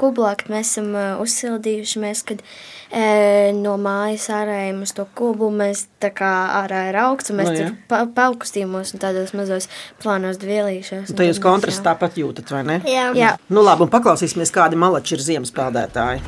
kublākt, 0.00 0.50
mēs 0.52 0.74
esam 0.74 0.92
ā, 0.98 1.06
uzsildījušies, 1.22 2.24
kad 2.28 2.42
e, 2.90 3.52
no 3.56 3.76
mājas 3.80 4.28
ārējiem 4.34 4.82
uz 4.86 4.92
to 4.96 5.06
kubu 5.16 5.50
mēs 5.54 5.86
tā 6.02 6.10
kā 6.14 6.32
ārā 6.62 6.86
ir 6.90 7.00
augsts, 7.06 7.32
un 7.32 7.40
mēs 7.40 7.46
Nu, 7.46 7.52
no, 7.52 7.58
jā. 7.60 7.68
tur 7.70 7.76
pa, 7.90 8.02
paukstījumos 8.16 8.94
un 8.94 9.02
tādos 9.02 9.32
mazos 9.36 9.68
plānos 10.02 10.40
dvielīšos. 10.42 11.14
Tad 11.14 11.28
jūs 11.28 11.40
kontrastu 11.42 11.86
tāpat 11.86 12.18
jūtat, 12.20 12.50
vai 12.52 12.62
ne? 12.66 12.80
Jā. 12.90 13.10
Jā. 13.16 13.34
Nu, 13.48 13.62
labi, 13.66 13.86
un 13.86 13.92
paklausīsimies, 13.92 14.52
kādi 14.54 14.78
malači 14.80 15.16
ir 15.16 15.22
ziemas 15.22 15.54
peldētāji. 15.54 16.22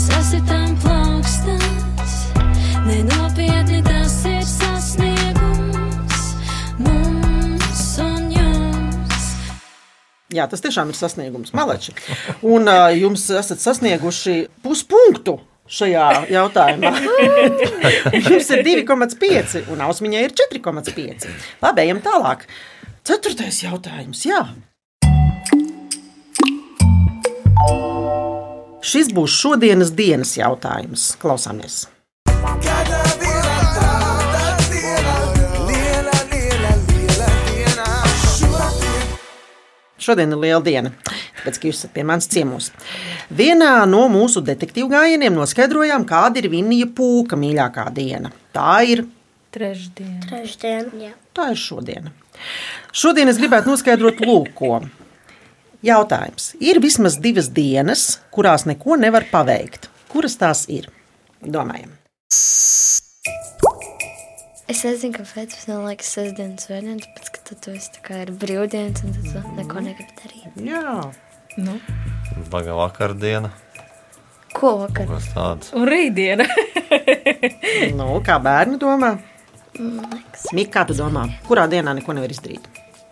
Sasitām 0.00 0.76
plaukstas, 0.84 2.16
nenopietni 2.86 3.82
tas 3.86 4.16
ir 4.28 4.44
sasniegums 4.46 6.24
mums 6.84 7.84
un 8.04 8.30
jums. 8.36 9.28
Jā, 10.36 10.46
tas 10.50 10.64
tiešām 10.64 10.92
ir 10.92 10.98
sasniegums, 10.98 11.54
malači. 11.56 11.96
Un 12.46 12.68
uh, 12.70 12.88
jums 12.96 13.28
esat 13.40 13.62
sasnieguši 13.62 14.42
puspunktu. 14.64 15.40
Šajā 15.70 16.06
jautājumā 16.32 16.90
jums 18.26 18.48
ir 18.56 18.64
2,5 18.66 19.68
un 19.70 19.84
ausmiņai 19.86 20.24
ir 20.26 20.34
4,5. 20.40 21.28
Labi, 21.62 21.84
ejam 21.84 22.00
tālāk. 22.02 22.42
Ceturtais 23.06 23.62
jautājums. 23.62 24.24
Jā. 24.26 24.42
Šis 28.90 29.12
būs 29.14 29.38
šodienas 29.38 29.94
dienas 29.94 30.34
jautājums. 30.40 31.12
Klausāmies! 31.22 31.84
Šodien 40.10 40.32
ir 40.34 40.40
liela 40.42 40.58
diena, 40.66 40.90
tāpēc, 41.38 41.58
ka 41.60 41.68
jūs 41.68 41.84
esat 41.84 41.92
pie 41.94 42.02
manis 42.02 42.26
ciemos. 42.32 42.72
Vienā 43.30 43.84
no 43.86 44.08
mūsu 44.10 44.42
detektīvu 44.42 44.88
gājieniem 44.90 45.36
noskaidrojām, 45.38 46.02
kāda 46.08 46.40
ir 46.40 46.48
Vinija 46.50 46.88
pūka 46.96 47.38
mīļākā 47.38 47.84
diena. 47.94 48.32
Tā 48.56 48.80
ir, 48.90 49.04
Trešdien. 49.54 50.18
Trešdien. 50.26 50.90
Jā. 50.98 51.12
tā 51.34 51.48
ir 51.54 51.58
šodiena. 51.58 52.10
Šodien 52.90 53.30
es 53.30 53.38
gribētu 53.38 53.70
noskaidrot, 53.70 54.22
lūko. 54.26 54.80
Jautājums. 55.86 56.52
Ir 56.58 56.82
vismaz 56.82 57.20
divas 57.22 57.52
dienas, 57.54 58.20
kurās 58.34 58.66
neko 58.66 58.98
nevar 58.98 59.26
paveikt. 59.30 59.88
Kuras 60.10 60.34
tās 60.38 60.66
ir? 60.70 60.90
Domājam. 61.42 61.94
Es 64.70 64.82
nezinu, 64.86 65.14
kāpēc 65.18 65.54
tas 65.54 65.70
man 65.70 65.86
liekas 65.86 66.14
sestdienas 66.14 66.66
svētdienas, 66.66 67.06
tāpēc, 67.06 67.30
ka 67.34 67.39
tad 67.50 67.58
tu 67.66 67.74
esi 67.74 67.90
tā 67.98 68.04
kā 68.06 68.22
ir 68.24 68.30
brīvdienas 68.40 69.02
un 69.04 69.16
tad 69.18 69.26
tu 69.34 69.56
neko 69.58 69.82
negribi 69.84 70.16
darīt. 70.22 70.62
Jā, 70.70 71.10
Nu. 71.58 71.80
Baga 72.50 72.76
vakardiena. 72.78 73.50
Ko 74.54 74.76
vakar? 74.84 75.08
Kas 75.10 75.26
tāds? 75.34 75.72
Un 75.74 75.86
rītdiena. 75.90 76.46
nu, 77.98 78.06
kā 78.26 78.36
bērni 78.42 78.78
domā? 78.78 79.16
Liekas. 79.74 80.46
Mika, 80.54 80.70
kā 80.80 80.84
tu 80.86 80.94
domā, 80.98 81.24
kurā 81.48 81.66
dienā 81.70 81.94
neko 81.98 82.14
nevar 82.14 82.30
izdarīt? 82.30 82.66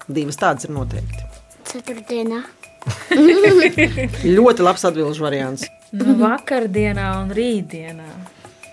Divas 0.07 0.39
tādas 0.39 0.69
ir 0.69 0.75
noteikti. 0.75 1.27
Ceturtdienā. 1.69 2.41
Ļoti 4.39 4.65
labs 4.65 4.87
atbildžu 4.89 5.27
variants. 5.27 5.67
nu, 5.99 6.15
vakardienā 6.23 7.11
un 7.21 7.35
rītdienā. 7.35 8.07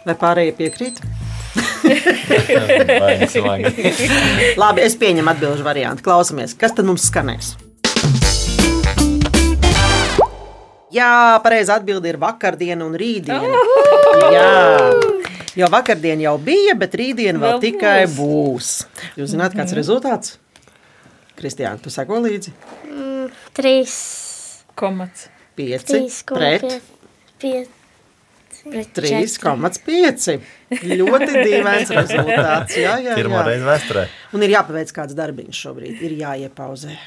Vai 0.06 0.14
pārējie 0.22 0.54
piekrīt? 0.62 1.02
Labi, 4.62 4.82
es 4.86 4.96
pieņemu 5.00 5.30
atbildžu 5.34 5.64
variantu. 5.66 6.04
Klausamies, 6.06 6.54
kas 6.60 6.72
tad 6.78 6.86
mums 6.88 7.04
skanēs? 7.12 7.48
Jā, 10.96 11.10
pareizi 11.44 11.74
atbildi 11.76 12.08
ir 12.14 12.18
vakardiena 12.22 12.86
un 12.88 12.94
rītdiena. 12.96 13.50
Jā, 14.32 14.52
jo 15.60 15.68
vakardiena 15.74 16.22
jau 16.30 16.38
bija, 16.40 16.74
bet 16.80 16.96
rītdiena 16.96 17.36
vēl 17.42 17.52
Vēl 17.58 17.62
tikai 17.66 17.98
būs. 18.08 18.16
būs. 18.16 18.68
Jūs 19.20 19.30
zināt, 19.34 19.52
kāds 19.58 19.72
ir 19.76 19.80
rezultāts? 19.82 20.28
Kristiāna, 21.36 21.82
tu 21.84 21.90
seko 21.92 22.22
līdzi? 22.24 22.52
Mm, 22.88 23.28
trīs. 23.58 23.94
Komats. 24.80 25.28
Pieci 25.56 25.86
Trīs. 25.88 26.16
ko 26.28 26.36
pret 26.36 26.62
pie- 26.64 26.82
pie- 27.40 27.66
Pret 27.66 27.75
3,5. 28.66 30.38
Ļoti 30.84 31.32
dīvains 31.48 31.94
rezultāts. 31.96 32.78
Jā, 32.82 32.98
jā, 33.04 33.18
Pirmā 33.20 33.44
jā. 33.44 33.50
reize 33.52 33.70
vēsturē. 33.70 34.08
Un 34.36 34.48
ir 34.48 34.56
jāpaveic 34.58 34.96
kāds 34.96 35.18
darbiņš 35.18 35.66
šobrīd. 35.68 36.02
Ir 36.06 36.18
jāiepauzē. 36.26 36.98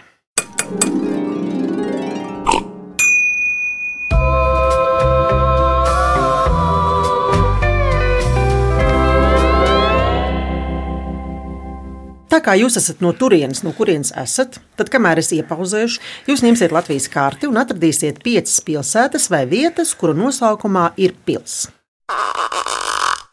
Tā 12.39 12.45
kā 12.45 12.55
jūs 12.59 12.79
esat 12.79 13.03
no 13.03 13.11
turienes, 13.17 13.65
no 13.67 13.73
kurienes 13.75 14.13
esat, 14.19 14.61
tad, 14.79 14.91
kamēr 14.93 15.19
es 15.23 15.33
iepauzēšu, 15.35 16.03
jūs 16.31 16.45
ņemsiet 16.47 16.75
Latvijas 16.75 17.09
karti 17.11 17.51
un 17.51 17.59
atradīsiet 17.59 18.23
piecas 18.23 18.61
pilsētas 18.63 19.27
vai 19.33 19.43
vietas, 19.51 19.95
kuru 19.99 20.15
nosaukumā 20.15 20.93
ir 21.03 21.17
pils. 21.27 21.67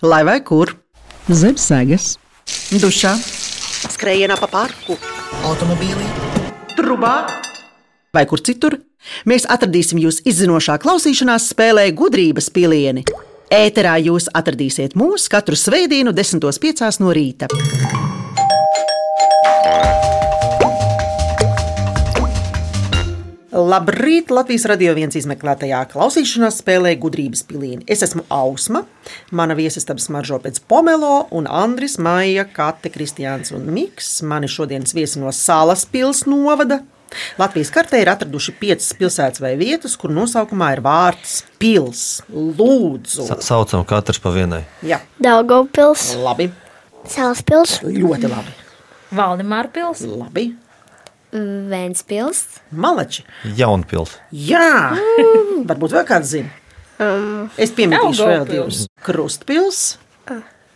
Lai 0.01 0.23
vai 0.25 0.39
kur? 0.45 0.73
Zem 1.29 1.57
sēgas, 1.57 2.15
Dušā, 2.81 3.13
skrējienā 3.93 4.37
pa 4.41 4.49
parku, 4.49 4.97
automobīlī, 5.45 6.09
trubā 6.73 7.15
vai 8.13 8.25
kur 8.29 8.41
citur. 8.41 8.79
Mēs 9.29 9.45
atradīsim 9.53 10.01
jūs 10.01 10.23
izzinošā 10.25 10.79
klausīšanās 10.81 11.51
spēlē 11.53 11.91
gudrības 11.93 12.49
pilieni. 12.53 13.05
Ēterā 13.53 13.99
jūs 14.01 14.31
atradīsiet 14.33 14.97
mūs 14.97 15.29
katru 15.29 15.57
svētdienu, 15.59 16.15
10.5. 16.17 17.03
no 17.05 17.13
rīta. 17.13 17.53
Labrīt! 23.55 24.33
Latvijas 24.35 24.65
radio 24.67 24.91
viens 24.97 25.15
izmeklētajā 25.15 25.77
klausīšanās 25.93 26.57
spēlē 26.59 26.89
gudrības 26.99 27.45
pilīni. 27.47 27.85
Es 27.87 28.01
esmu 28.03 28.25
Ausma, 28.27 28.81
mana 29.31 29.55
viesistabas 29.55 30.09
smaržo 30.09 30.41
pēc 30.43 30.59
Pomelo, 30.67 31.29
un 31.31 31.47
Andris, 31.47 31.95
Maija, 31.95 32.43
Kate, 32.51 32.91
Kristiāns 32.91 33.53
un 33.55 33.69
Miks. 33.71 34.09
Mani 34.27 34.49
šodienas 34.51 34.91
viesi 34.97 35.21
no 35.23 35.31
Salas 35.31 35.85
pils 35.87 36.25
novada. 36.27 36.81
Latvijas 37.39 37.71
kartē 37.71 38.01
ir 38.03 38.11
atraduši 38.11 38.57
piecas 38.59 38.91
pilsētas 38.99 39.39
vai 39.39 39.53
vietas, 39.55 39.95
kur 39.95 40.11
nosaukumā 40.11 40.73
ir 40.75 40.83
vārds 40.83 41.37
pils. 41.61 42.03
Lūdzu! 42.27 43.29
Sa 43.29 43.39
saucam 43.39 43.87
katrs 43.87 44.19
pa 44.19 44.35
vienai. 44.35 44.65
Jā, 44.83 44.99
Daugavpils, 45.23 46.09
labi, 46.27 46.51
Salaspils, 47.07 47.79
ļoti 47.87 48.35
labi. 48.35 48.59
Valdemāra 49.15 49.71
pils. 49.71 50.03
labi. 50.03 50.49
Vēnspils, 51.33 52.43
Malači! 52.71 53.25
Jaunpils. 53.57 54.17
Jā, 54.31 54.95
varbūt 55.67 55.95
vēl 55.97 56.05
kāds 56.07 56.29
zina. 56.35 56.51
um, 56.99 57.49
Es 57.57 57.71
pieminēšu 57.75 58.27
vēl 58.29 58.45
divus. 58.49 58.85
Krustpils, 59.03 59.81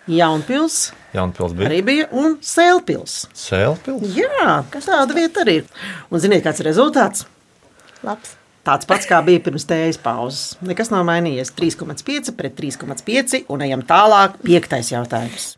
Jaunpils, 0.10 0.80
Jaunpils 1.14 1.54
bija. 1.54 1.70
arī 1.70 1.80
bija 1.86 2.08
un 2.12 2.40
Sēlpils. 2.42 3.28
Sēlpils. 3.38 4.10
Jā, 4.18 4.64
tāda 4.74 5.14
vieta 5.14 5.44
arī 5.46 5.60
ir. 5.62 5.70
Un 6.10 6.20
ziniet, 6.24 6.44
kāds 6.44 6.60
ir 6.64 6.70
rezultāts? 6.72 7.26
labs. 8.04 8.36
Tāds 8.66 8.86
pats 8.86 9.08
kā 9.08 9.22
bija 9.26 9.40
pirms 9.42 9.64
tējas 9.66 9.98
pauzes. 10.02 10.58
Nekas 10.62 10.92
nav 10.92 11.06
mainījies. 11.08 11.54
3,5 11.56 12.34
pret 12.38 12.56
3,5 12.60 13.46
un 13.50 13.62
ejam 13.66 13.82
tālāk. 13.88 14.36
Piektais 14.44 14.92
jautājums. 14.92 15.56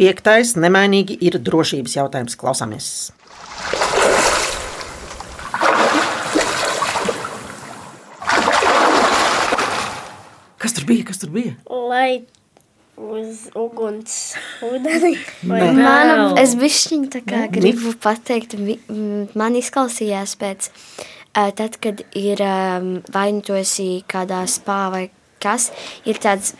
Piektais 0.00 0.54
nemainīgi 0.56 1.18
ir 1.28 1.34
drošības 1.44 1.92
jautājums. 1.98 2.36
Klausāmies! 2.40 2.86
Kas 10.56 10.72
tur 10.72 10.88
bija? 10.88 11.04
Kas 11.10 11.20
tur 11.20 11.34
bija? 11.36 11.52
lai 11.68 12.22
uz 12.96 13.44
uguns 13.52 14.16
ūdeni. 14.64 15.12
Nē. 15.52 15.60
Vēl. 15.76 16.24
es 16.40 16.56
bišķiņ 16.56 17.06
tā 17.12 17.20
kā 17.28 17.44
Ne? 17.44 17.52
gribu 17.52 17.92
pateikt, 18.00 18.56
man 19.36 19.60
izklausījās 19.60 20.36
pēc, 20.40 20.72
tad, 21.60 21.76
kad 21.76 22.04
ir 22.16 22.40
vai 23.12 23.28
nu 23.36 23.44
tu 23.44 23.52
esi 23.60 24.02
kādā 24.08 24.46
spā 24.48 24.82
vai 24.96 25.06
kas, 25.44 25.70
ir 26.08 26.24
tāds 26.24 26.54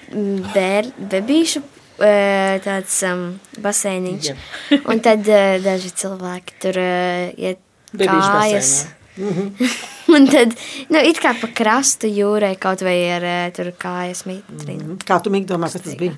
bēr, 0.52 0.92
bebīšu 1.00 1.64
tāds 2.00 2.97
um, 3.09 3.26
baseiniņš. 3.63 4.30
Un 4.91 5.02
tad 5.04 5.28
ā, 5.28 5.43
daži 5.65 5.93
cilvēki 6.02 6.56
tur 6.63 6.80
ā, 6.80 6.95
iet 7.36 7.60
kājas. 7.95 8.73
baseinā. 8.86 8.97
Un 10.15 10.26
tad, 10.30 10.54
nu, 10.91 11.02
it 11.04 11.21
kā 11.23 11.34
pa 11.39 11.50
krastu 11.54 12.08
jūrai 12.10 12.54
kaut 12.58 12.82
vai 12.86 12.97
ar 13.13 13.26
ā, 13.26 13.36
tur 13.54 13.71
kājas 13.78 14.25
mitrinu. 14.26 14.97
Kā 15.06 15.21
tu 15.23 15.30
Mīgi, 15.34 15.47
domā, 15.50 15.69
kas 15.71 15.84
tas 15.84 15.99
bija? 16.00 16.17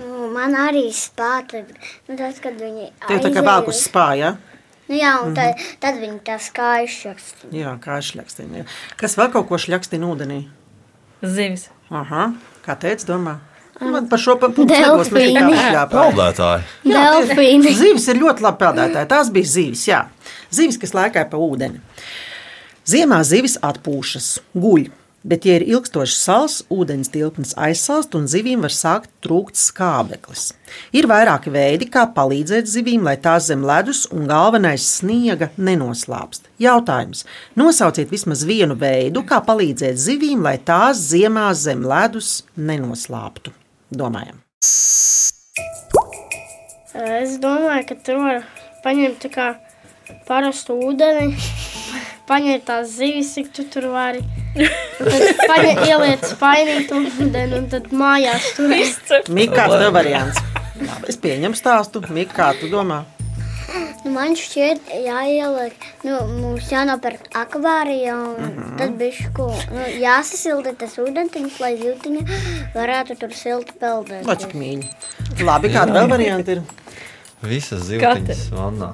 nu, 0.00 0.28
man 0.34 0.54
arī 0.56 0.86
spāta. 0.94 1.64
Nu, 2.08 2.16
tad, 2.16 2.38
kad 2.42 2.56
viņi 2.60 2.92
Tev 3.08 3.24
tā 3.24 3.32
kā 3.34 3.44
vēl 3.44 3.68
uz 3.72 3.82
spāja. 3.84 4.36
Nu, 4.90 4.96
jā, 4.98 5.12
un 5.22 5.36
tad, 5.36 5.60
tad 5.82 6.00
viņi 6.02 6.18
tā 6.26 6.38
skaišķaks. 6.42 7.28
Jā, 7.54 7.76
kā 7.82 8.00
šļakstina. 8.02 8.64
Kas 8.98 9.14
vēl 9.18 9.30
kaut 9.34 9.46
ko 9.50 9.58
šļakstina 9.60 10.08
ūdenī? 10.08 10.40
Zivis. 11.22 11.68
Aha, 11.94 12.32
kā 12.64 12.74
teica, 12.80 13.06
domā. 13.12 13.36
Man 13.80 14.08
par 14.10 14.20
šo 14.20 14.36
jāpārāk. 15.72 16.14
Peldētāji. 16.14 16.64
Delfīni. 16.84 17.74
Zivis 17.78 18.08
ir 18.12 18.20
ļoti 18.20 18.44
labi 18.44 18.60
peldētāji. 18.60 19.08
Tās 19.08 19.32
bija 19.32 19.52
zivis, 19.56 19.84
jā. 19.88 20.04
Zivis, 20.52 20.76
kas 20.80 20.92
lēkāja 20.96 21.30
pa 21.30 21.40
ūdeni. 21.40 21.80
Ziemā 22.90 23.22
zivis 23.24 23.56
atpūšas, 23.64 24.34
guļ. 24.52 24.90
Bet, 25.20 25.44
ja 25.44 25.58
ir 25.58 25.66
ilgstošs 25.68 26.14
sals, 26.16 26.54
ūdens 26.72 27.10
tilpnes 27.12 27.50
aizsalst 27.60 28.14
un 28.16 28.24
zivīm 28.30 28.62
var 28.64 28.72
sākt 28.72 29.10
trūkt 29.20 29.58
skābeklis. 29.60 30.46
Ir 30.96 31.04
vairāki 31.10 31.52
veidi, 31.52 31.90
kā 31.92 32.06
palīdzēt 32.16 32.70
zivīm, 32.72 33.04
lai 33.04 33.18
tās 33.20 33.50
zem 33.50 33.60
ledus 33.68 34.06
un 34.08 34.24
galvenais 34.30 34.86
sniega 34.96 35.50
nenoslāpst. 35.60 36.48
Jautājums. 36.64 37.26
Nosauciet 37.52 38.08
vismaz 38.08 38.46
vienu 38.48 38.78
veidu, 38.80 39.20
kā 39.28 39.44
palīdzēt 39.44 40.00
zivīm, 40.00 40.40
lai 40.48 40.56
tās 40.56 41.04
ziemā 41.12 41.50
zem 41.52 41.84
ledus 41.84 42.38
nenoslāptu. 42.56 43.52
Domājam. 43.90 44.38
Es 46.94 47.36
domāju, 47.42 47.86
ka 47.88 47.96
tur 48.06 48.20
var 48.22 48.44
paņemt 48.84 49.18
tā 49.24 49.30
kā 49.34 49.46
parastu 50.28 50.76
ūdeni, 50.78 51.34
paņemt 52.30 52.66
tās 52.68 52.94
zivis, 52.94 53.32
cik 53.34 53.50
tu 53.56 53.66
tur 53.70 53.90
vari. 53.94 54.22
Tad 54.54 55.42
paņem, 55.50 55.82
ieliec 55.90 56.26
spainīt 56.32 56.92
ūdeni 56.94 57.58
un 57.58 57.70
tad 57.72 57.90
mājās 57.94 58.52
turēs. 58.58 58.98
Mika, 59.30 59.64
kāds 59.64 59.78
tev 59.82 59.94
variants? 59.98 60.42
Labi, 60.80 61.10
es 61.12 61.18
pieņemu 61.20 61.58
stāstu. 61.58 62.04
Mika, 62.14 62.36
kā 62.36 62.52
tu 62.60 62.70
domā? 62.72 63.02
Nu, 64.04 64.10
man 64.14 64.32
šķiet, 64.38 64.86
jāieliek, 65.04 65.74
nu, 66.08 66.14
mums 66.40 66.70
jānopērk 66.72 67.26
akvārija, 67.36 68.14
un 68.14 68.40
Mhm. 68.40 68.62
-huh. 68.62 68.78
tad 68.78 68.94
bišku, 69.00 69.46
nu, 69.74 69.82
jāsasilda 70.00 70.72
tas 70.78 70.96
ūdentiņš, 70.98 71.58
lai 71.60 71.76
ziltiņa 71.76 72.22
varētu 72.74 73.18
tur 73.20 73.34
silti 73.34 73.72
peldēt. 73.80 74.24
Cik 74.40 74.54
mīļi? 74.54 74.88
Labi, 75.44 75.68
kāda 75.68 75.92
vēl 75.92 76.08
varianta 76.08 76.52
ir? 76.52 76.62
Visas 77.42 77.82
zivtiņas 77.88 78.50
vannā. 78.52 78.92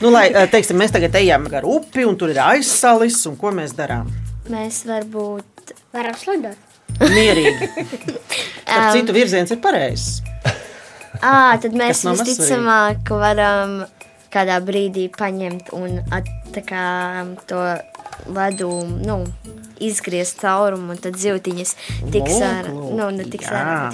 Nu, 0.00 0.10
lai, 0.10 0.30
eh, 0.34 0.48
teiksim, 0.50 0.76
mēs 0.76 0.90
tagad 0.90 1.14
ejam 1.14 1.44
gar 1.48 1.62
upi, 1.64 2.04
un 2.04 2.16
tur 2.16 2.30
ir 2.30 2.36
aizsalis, 2.38 3.26
un 3.26 3.36
ko 3.36 3.50
mēs 3.52 3.72
darām? 3.74 4.10
Mēs 4.48 4.84
varbūt 4.86 5.44
Varam 5.92 6.14
slidot. 6.14 6.56
Mierīgi. 7.00 7.68
Ar 8.66 8.90
Um, 8.90 8.92
citu 9.00 9.12
virziens 9.12 9.50
ir 9.50 9.56
pareizs. 9.58 10.22
Ā, 11.20 11.56
tad 11.62 11.76
mēs 11.76 12.04
visticamāk 12.06 13.12
varam 13.20 13.80
kādā 14.30 14.60
brīdī 14.62 15.08
paņemt 15.14 15.72
un 15.76 16.00
at, 16.14 16.28
tā 16.54 16.62
kā, 16.66 16.84
to 17.50 17.62
ledu 18.30 18.70
nu, 19.00 19.24
izgriezt 19.80 20.42
caurumu, 20.42 20.94
un 20.94 21.00
tad 21.02 21.16
zivtiņas 21.18 21.74
tiks 22.12 22.36
ārā. 22.44 22.74
Nu, 22.74 23.08
ne 23.14 23.26
tiks 23.30 23.48
ārā. 23.50 23.90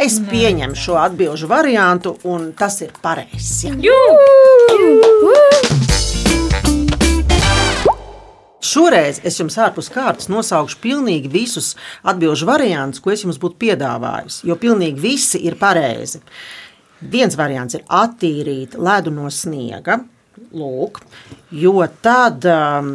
Es 0.00 0.20
pieņemu 0.28 0.78
šo 0.78 0.98
atbildžu 1.00 1.48
variantu, 1.50 2.16
un 2.28 2.52
tas 2.58 2.80
ir 2.84 2.92
pareizs. 3.02 3.64
jā. 3.64 3.98
Šoreiz 8.64 9.18
es 9.26 9.36
jums 9.40 9.58
ārpus 9.60 9.90
kārtas 9.92 10.30
nosaukšu 10.32 10.78
pilnīgi 10.80 11.28
visus 11.32 11.74
atbildžu 12.06 12.48
variantus, 12.48 13.02
ko 13.04 13.12
es 13.12 13.24
jums 13.24 13.40
būtu 13.42 13.58
piedāvājis. 13.60 14.40
Jo 14.48 14.56
pilnīgi 14.60 15.02
visi 15.02 15.42
ir 15.44 15.58
pareizi. 15.60 16.22
Viens 17.12 17.36
variants 17.36 17.76
ir 17.76 17.84
attīrīt 17.92 18.78
ledu 18.80 19.12
no 19.12 19.28
sniega, 19.28 19.98
lūk, 20.56 21.02
jo 21.52 21.84
tad 22.04 22.46
um, 22.48 22.94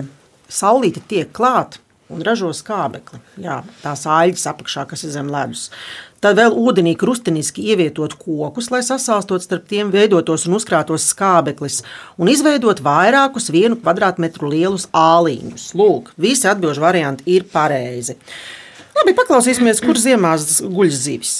saulīte 0.50 1.04
tiek 1.12 1.30
klāta 1.36 1.84
un 2.10 2.22
ražo 2.26 2.50
skābekli. 2.56 3.20
Jā, 3.42 3.60
tās 3.84 4.06
aļģes 4.10 4.46
apakšā, 4.52 4.86
kas 4.90 5.04
ir 5.06 5.14
zem 5.14 5.30
ledus. 5.34 5.68
Tad 6.20 6.36
vēl 6.36 6.52
ūdenī 6.60 6.96
krustiniski 7.00 7.64
ievietot 7.72 8.18
kokus, 8.20 8.68
lai 8.74 8.82
sasāstot 8.84 9.46
starp 9.46 9.68
tiem 9.72 9.92
veidotos 9.94 10.44
un 10.50 10.58
uzkrātos 10.58 11.06
skābeklis, 11.14 11.82
un 12.20 12.28
izveidot 12.28 12.82
vairākus 12.84 13.48
vienu 13.56 13.78
kvadrātmetru 13.80 14.50
lielus 14.52 14.90
āliņus. 14.92 15.70
Lūk, 15.80 16.12
visi 16.20 16.50
atbildžu 16.52 16.84
varianti 16.84 17.24
ir 17.38 17.46
pareizi. 17.54 18.18
Labi, 19.00 19.14
paklausīsimies, 19.16 19.80
kur 19.86 19.96
ziemā 19.96 20.34
z- 20.42 20.68
guļ 20.68 20.90
zivis. 20.92 21.38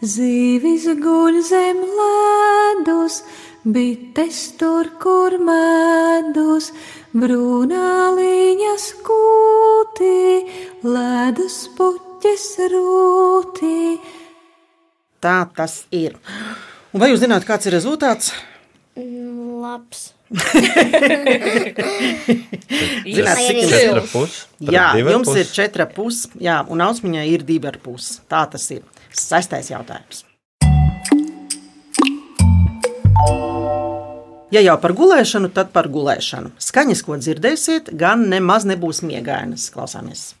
Zīvis 0.00 0.86
guļ 1.02 1.40
zem 1.44 1.80
ledus, 1.98 3.22
bites 3.66 4.38
tur, 4.56 4.86
kur 5.02 5.34
medus, 5.44 6.70
brūnā 7.14 7.86
līņas 8.16 8.84
kūtī, 9.06 10.14
ledus 10.86 11.56
puķis 11.78 12.46
rūtī. 12.72 13.98
Tā 15.20 15.38
tas 15.56 15.82
ir. 15.92 16.16
Un 16.94 17.02
vai 17.02 17.10
jūs 17.12 17.20
zināt, 17.24 17.44
kāds 17.48 17.68
ir 17.68 17.76
rezultāts? 17.76 18.32
Labs. 18.96 20.10
Zināt, 23.10 23.38
cik 23.40 23.56
jums 23.58 23.72
Četri 23.72 23.82
ir? 23.82 24.00
pus, 24.12 24.34
Jā, 24.62 24.86
jums 25.02 25.26
pus. 25.26 25.36
ir 25.42 25.48
četri 25.50 25.86
pusi, 25.94 26.30
jā, 26.46 26.60
un 26.70 26.84
ausmiņai 26.86 27.26
ir 27.32 27.42
divi 27.46 27.66
ar 27.70 27.80
pusi. 27.82 28.20
Tā 28.30 28.44
tas 28.52 28.68
ir. 28.74 28.84
Sestais 29.10 29.72
jautājums. 29.72 30.22
Ja 34.50 34.58
jau 34.64 34.74
par 34.82 34.90
gulēšanu, 34.98 35.52
tad 35.54 35.68
par 35.70 35.86
gulēšanu. 35.94 36.50
Skaņas, 36.58 37.04
ko 37.06 37.14
dzirdēsiet, 37.22 37.92
gan 37.94 38.24
nemaz 38.32 38.64
nebūs 38.66 38.98
miegainas. 39.06 39.68
Klausāmies! 39.70 40.32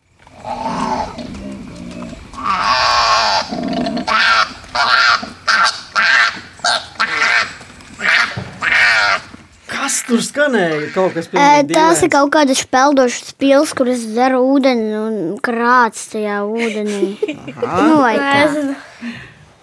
Kas 9.70 10.02
tur 10.08 10.26
skanēja? 10.26 10.90
Kaut 10.90 11.14
kas 11.14 11.30
pilnīgi 11.30 11.78
Tās 11.78 12.02
ir 12.02 12.10
kaut 12.10 12.34
kādas 12.34 12.66
peldošas 12.66 13.30
pils, 13.38 13.78
kuras 13.78 14.02
dara 14.18 14.42
ūdeni 14.42 14.90
un 14.98 15.18
krāts 15.38 16.08
tajā 16.10 16.42
ūdenī. 16.50 17.14
nu, 17.86 18.00
vai 18.02 18.16
kā? 18.18 18.44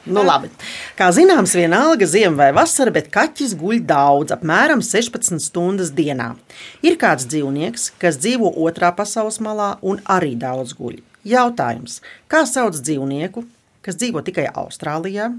Nu, 0.08 0.24
labi. 0.24 0.50
Kā 0.98 1.10
zināms, 1.16 1.54
vienalga 1.58 2.08
ziema 2.08 2.46
vai 2.46 2.48
vasara, 2.56 2.94
bet 2.96 3.10
kaķis 3.14 3.56
guļ 3.60 3.82
daudz, 3.88 4.32
apmēram 4.36 4.84
16 4.86 5.44
stundas 5.44 5.92
dienā. 5.98 6.32
Ir 6.86 6.98
kāds 7.02 7.28
dzīvnieks, 7.28 7.92
kas 8.02 8.20
dzīvo 8.22 8.54
otrā 8.64 8.94
pasaules 8.96 9.42
malā 9.44 9.76
un 9.82 10.00
arī 10.08 10.36
daudz 10.40 10.76
guļ. 10.78 11.02
Jautājums, 11.28 12.00
kā 12.32 12.46
sauc 12.48 12.80
dzīvnieku, 12.80 13.44
kas 13.84 14.00
dzīvo 14.00 14.24
tikai 14.24 14.48
Austrālijā, 14.48 15.34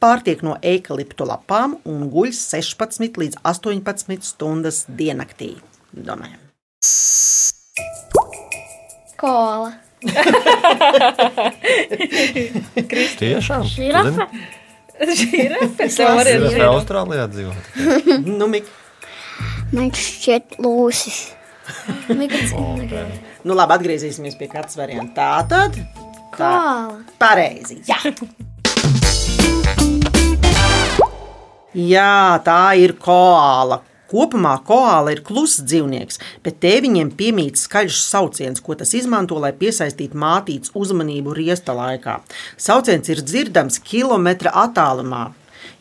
pārtiek 0.00 0.40
no 0.46 0.56
eikaliptu 0.64 1.28
lapām 1.28 1.78
un 1.84 2.08
guļ 2.12 2.32
16 2.40 3.20
līdz 3.20 3.40
18 3.44 4.24
stundas 4.24 4.84
diennaktī? 4.88 5.54
Domājam. 5.92 6.40
Kola. 9.20 9.83
Tiešām? 13.20 13.64
Žirafe. 13.68 14.26
Žirafe. 15.20 15.88
Tev 15.90 16.20
arī 16.22 16.34
ir 16.52 16.64
Austrālijā 16.68 17.26
dzīvo. 17.32 17.52
nu, 18.40 18.46
Mik. 18.50 18.68
Man 19.74 19.90
šķiet 19.90 20.58
lūsis. 20.62 21.18
Nu, 23.44 23.56
labi, 23.56 23.72
atgriezīsimies 23.78 24.36
pie 24.38 24.48
katras 24.52 24.76
varianta. 24.78 25.14
Tā 25.16 25.48
tad. 25.50 25.78
Koala. 26.34 27.00
Pareizi. 27.20 27.80
Jā. 27.88 27.98
Jā, 31.74 32.38
tā 32.46 32.60
ir 32.78 32.94
koala. 33.02 33.80
Kopumā 34.10 34.58
koala 34.68 35.14
ir 35.14 35.22
kluss 35.24 35.62
dzīvnieks, 35.64 36.18
bet 36.44 36.58
tēviņiem 36.60 37.14
piemīt 37.16 37.56
skaļš 37.56 38.02
sauciens, 38.04 38.60
ko 38.60 38.76
tas 38.76 38.92
izmanto, 38.96 39.38
lai 39.40 39.54
piesaistītu 39.56 40.18
mātītes 40.20 40.74
uzmanību 40.76 41.32
riesta 41.38 41.72
laikā. 41.76 42.18
Sauciens 42.60 43.08
ir 43.08 43.24
dzirdams 43.24 43.80
kilometra 43.84 44.52
attālumā. 44.66 45.30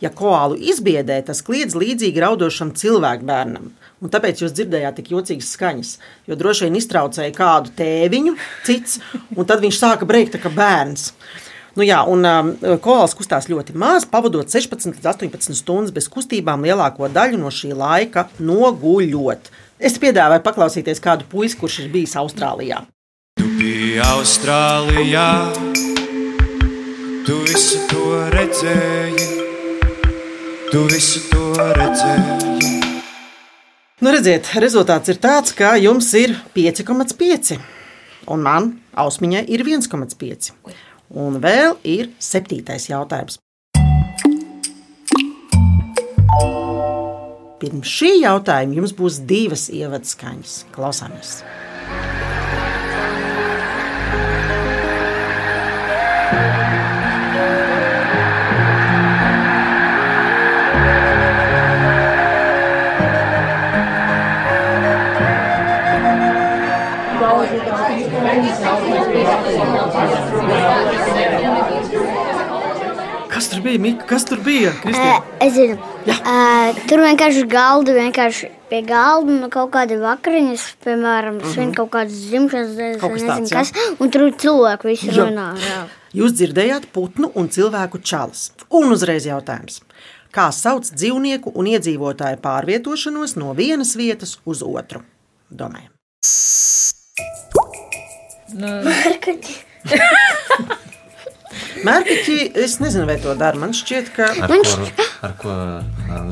Ja 0.04 0.10
koālu 0.12 0.56
izbiedē, 0.60 1.20
tas 1.28 1.44
kliedz 1.46 1.76
līdzīgi 1.80 2.24
raudošam 2.24 2.74
cilvēkbērnam. 2.80 3.70
Un 4.04 4.12
tāpēc 4.12 4.42
jūs 4.44 4.56
dzirdējāt 4.56 4.98
tik 5.00 5.14
jocīgas 5.14 5.52
skaņas. 5.56 5.92
Jo 6.28 6.36
droši 6.40 6.68
vien 6.68 6.80
iztraucēja 6.80 7.36
kādu 7.36 7.72
tēviņu, 7.78 8.36
cits, 8.68 9.00
un 9.36 9.48
tad 9.48 9.64
viņš 9.64 9.80
sāka 9.80 10.08
brēkt 10.08 10.40
kā 10.44 10.52
bērns. 10.52 11.12
Nu 11.74 11.82
jā, 11.82 12.04
un 12.06 12.22
um, 12.22 12.50
koāls 12.84 13.16
kustās 13.18 13.48
ļoti 13.50 13.74
maz, 13.82 14.04
pavadot 14.06 14.46
16 14.46 14.94
līdz 14.94 15.08
18 15.10 15.58
stundas 15.58 15.94
bez 15.96 16.06
kustībām, 16.12 16.62
lielāko 16.68 17.10
daļu 17.10 17.40
no 17.42 17.50
šī 17.50 17.72
laika 17.74 18.28
noguļot. 18.38 19.50
Es 19.82 19.98
piedāvāju 19.98 20.44
paklausīties 20.46 21.02
kādu 21.02 21.26
puisi, 21.32 21.58
kurš 21.58 21.80
ir 21.82 21.90
bijis 21.96 22.14
Austrālijā. 22.22 22.84
Bija 23.42 24.06
Austrālijā, 24.20 25.26
tu 27.26 27.42
visu 27.50 27.82
to 27.90 28.22
redzēji, 28.38 29.30
tu 30.70 30.86
visu 30.94 31.26
to 31.34 31.70
redzēji. 31.82 32.72
Nu, 34.04 34.12
redziet, 34.14 34.54
rezultāts 34.62 35.10
ir 35.10 35.18
tāds, 35.24 35.56
ka 35.58 35.74
jums 35.82 36.14
ir 36.20 36.38
5,5 36.54 37.58
un 38.32 38.44
man 38.44 38.74
ausmiņai 39.00 39.44
ir 39.52 39.64
1,5. 39.66 40.54
Un 41.14 41.38
vēl 41.38 41.76
ir 41.86 42.10
septītais 42.18 42.88
jautājums. 42.90 43.38
Pirms 47.62 47.92
šī 48.00 48.10
jautājuma 48.24 48.80
jums 48.82 48.96
būs 48.98 49.22
divas 49.30 49.70
ievadskaņas. 49.70 50.64
Klausāmies! 50.74 51.44
Kas 73.44 73.50
tur 73.52 73.60
bija? 73.62 73.80
Mika? 73.80 74.06
Kas 74.08 74.24
tur 74.24 74.40
bija? 74.40 74.70
Kristīna? 74.80 75.18
Es 75.44 75.52
zinu, 75.52 75.76
Ē, 76.08 76.86
tur 76.88 77.02
vienkārši 77.04 77.42
galda, 77.52 77.92
vienkārši 77.98 78.48
pie 78.70 78.80
galda 78.88 79.34
un 79.36 79.50
kaut 79.52 79.68
kāda 79.74 79.98
vakariņas, 80.00 80.64
piemēram, 80.86 81.42
Mhm. 81.42 81.52
svin 81.52 81.74
kaut 81.76 81.90
kādas 81.92 82.22
dzimšanas 82.30 82.72
dienas, 82.78 83.02
kas 83.02 83.10
vai 83.10 83.18
nezinu 83.20 83.36
tāds, 83.36 83.52
jā. 83.52 83.58
kas, 83.58 83.72
un 84.00 84.10
tur 84.10 84.22
cilvēki 84.32 84.84
visi 84.88 85.08
Jā. 85.12 85.16
runā. 85.18 85.48
Jā. 85.60 85.82
Jūs 86.16 86.32
dzirdējāt 86.40 86.86
putnu 86.94 87.32
un 87.36 87.50
cilvēku 87.50 88.00
čalas. 88.02 88.52
Un 88.72 88.92
uzreiz 88.96 89.26
jautājums. 89.28 89.82
Kā 90.32 90.48
sauc 90.54 90.84
dzīvnieku 90.88 91.52
un 91.54 91.66
iedzīvotāju 91.66 92.38
pārvietošanos 92.40 93.36
no 93.36 93.54
vienas 93.54 93.94
vietas 93.98 94.38
uz 94.46 94.64
otru? 94.64 95.02
Domājam. 95.52 95.92
Mērķi, 101.84 102.38
es 102.64 102.78
nezinu, 102.80 103.08
vai 103.10 103.18
to 103.22 103.34
dara. 103.40 103.60
Man 103.60 103.74
šķiet, 103.76 104.12
ka 104.16 104.30
Ar 104.46 104.54
ko, 104.54 104.76
ar 105.28 105.36
ko 105.40 105.56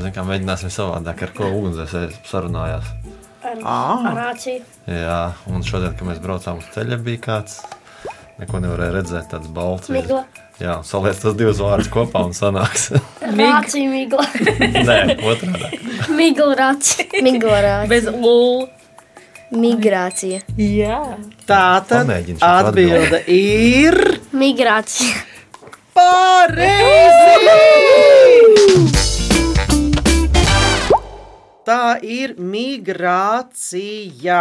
zin, 0.02 0.14
kā, 0.16 0.24
mēģināsim 0.28 0.72
savādāk, 0.74 1.26
ar 1.28 1.34
ko 1.36 1.50
ugunsdzēsēji 1.52 2.22
sarunājās. 2.30 2.90
Ar, 3.42 3.60
ar 3.66 4.18
rāciju. 4.18 4.64
Jā, 4.88 5.22
un 5.52 5.66
šodien, 5.68 5.96
kad 5.98 6.08
mēs 6.08 6.22
braucām 6.24 6.62
uz 6.62 6.70
ceļa, 6.76 7.00
bija 7.04 7.24
kāds. 7.26 7.60
Neko 8.42 8.62
nevarēja 8.64 8.96
redzēt, 8.96 9.28
tāds 9.30 9.50
balts. 9.54 9.92
Migla. 9.94 10.24
Jā, 10.62 10.80
saliec 10.86 11.18
tos 11.22 11.36
divus 11.38 11.60
vārdus 11.62 11.90
kopā 11.94 12.24
un 12.26 12.36
sanāks. 12.38 12.90
Rācija 13.42 13.90
migla. 13.90 14.26
Nē, 14.90 15.00
otrādi. 15.30 15.82
Migla 16.14 16.56
rācija. 16.60 17.08
Migrācija. 17.26 17.90
Bez 17.92 18.10
lūl. 18.10 18.70
Migrācija. 19.52 20.40
Jā. 20.56 21.02
tā 21.50 21.82
tad 21.90 22.08
atbilde 22.40 23.20
ir 23.28 23.98
Migrācija. 24.32 25.31
Pareizi! 25.96 26.92
Tā 31.68 32.00
ir 32.02 32.34
migrācija. 32.42 34.40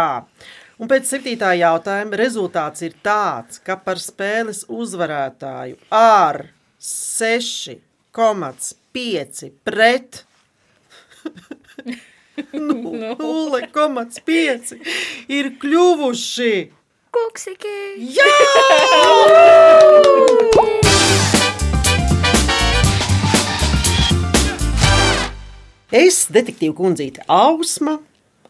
Un 0.81 0.89
pēc 0.89 1.05
septītā 1.11 1.51
jautājuma 1.59 2.17
rezultāts 2.17 2.81
ir 2.87 2.95
tāds, 3.05 3.59
ka 3.61 3.75
par 3.77 4.01
spēles 4.01 4.63
uzvarētāju 4.65 5.77
ar 5.93 6.49
6,5 6.81 9.53
pret 9.61 10.25
0,5 12.57 14.73
ir 15.37 15.53
kļuvuši. 15.61 16.53
Kuksiki. 17.11 17.75
Jā! 18.17 18.33
Es, 25.91 26.29
detektīva 26.31 26.71
kundzīte 26.77 27.25
Ausma, 27.27 27.97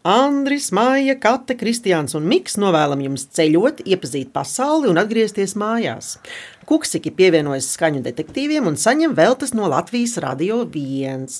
Andris, 0.02 0.72
Maija, 0.74 1.14
Kate, 1.22 1.54
Kristiāns 1.54 2.16
un 2.18 2.26
Miks 2.26 2.56
novēlam 2.58 3.04
jums 3.06 3.28
ceļot, 3.38 3.84
iepazīt 3.86 4.32
pasauli 4.34 4.88
un 4.90 4.98
atgriezties 4.98 5.52
mājās. 5.54 6.16
Kuksiki 6.66 7.12
pievienojas 7.14 7.68
skaņu 7.76 8.00
detektīviem 8.08 8.66
un 8.66 8.80
saņem 8.82 9.12
veltes 9.14 9.52
no 9.54 9.68
Latvijas 9.70 10.16
Radio 10.24 10.64
1. 10.66 11.36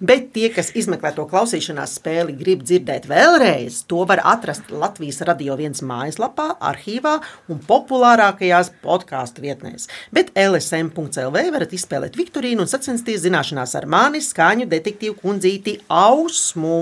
Bet 0.00 0.30
tie, 0.32 0.48
kas 0.54 0.70
izmeklē 0.72 1.10
to 1.18 1.26
klausīšanās 1.28 1.98
spēli, 1.98 2.32
grib 2.38 2.62
dzirdēt 2.64 3.04
vēlreiz, 3.10 3.82
to 3.90 4.06
var 4.08 4.22
atrast 4.24 4.72
Latvijas 4.72 5.20
Radio 5.28 5.58
1 5.60 5.84
mājaslapā, 5.90 6.54
arhīvā 6.70 7.18
un 7.52 7.60
populārākajās 7.66 8.70
podkāstu 8.86 9.44
vietnēs. 9.44 9.84
Bet 10.16 10.32
LSM.CLV 10.32 11.44
varat 11.58 11.76
izspēlēt 11.76 12.16
Viktorīnu 12.16 12.64
un 12.64 12.72
sacensties 12.72 13.26
zināšanās 13.26 13.76
ar 13.76 13.84
mani 13.84 14.24
skaņu 14.24 14.70
detektīvu 14.72 15.18
kundzīti 15.20 15.76
Ausmu. 15.92 16.78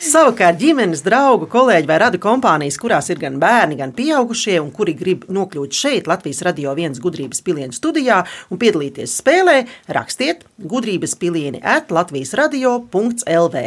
Savukārt 0.00 0.56
ģimenes, 0.56 1.02
draugu, 1.04 1.44
kolēģi 1.52 1.84
vai 1.84 1.98
radu 2.00 2.16
kompānijas, 2.24 2.78
kurās 2.80 3.10
ir 3.12 3.18
gan 3.20 3.34
bērni, 3.36 3.76
gan 3.76 3.90
pieaugušie, 3.92 4.54
un 4.62 4.70
kuri 4.72 4.94
grib 4.96 5.26
nokļūt 5.28 5.76
šeit, 5.76 6.06
Latvijas 6.08 6.40
radio 6.46 6.72
viens 6.78 6.96
gudrības 7.04 7.42
pilienu 7.44 7.76
studijā 7.76 8.22
un 8.48 8.56
piedalīties 8.62 9.18
spēlē, 9.20 9.58
rakstiet 9.92 10.46
gudrības 10.56 11.12
pilieni 11.20 11.60
at 11.60 11.92
Latvijas 11.92 12.32
radio.lv. 12.40 13.64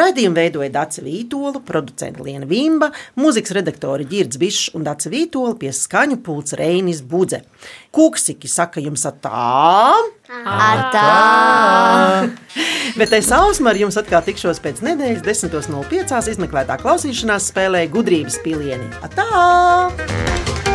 Raidījumu 0.00 0.40
veidoja 0.40 0.70
Dace 0.72 1.04
Vītola, 1.04 1.60
producenta 1.60 2.24
Liena 2.24 2.48
Vimba, 2.48 2.88
mūzikas 3.20 3.52
redaktori 3.60 4.08
Girds 4.08 4.40
Bišs 4.40 4.70
un 4.72 4.88
Dace 4.88 5.12
Vītola 5.12 5.52
pie 5.60 5.74
skaņu 5.76 6.22
pults 6.24 6.56
Reinis 6.56 7.04
Budze. 7.04 7.42
Kūksiki 7.94 8.48
saka 8.50 8.82
jums 8.84 9.06
atā! 9.08 9.94
Atā! 10.28 11.06
Bet 12.98 13.14
es 13.16 13.30
ausmu 13.32 13.70
ar 13.70 13.80
jums 13.80 13.96
atkal 14.00 14.22
tikšos 14.26 14.60
pēc 14.64 14.82
nedēļas 14.84 15.24
10.05. 15.24 16.20
izmeklētā 16.34 16.78
klausīšanās 16.82 17.48
spēlē 17.52 17.86
gudrības 17.92 18.40
pilieni. 18.44 18.90
Atā! 19.06 20.67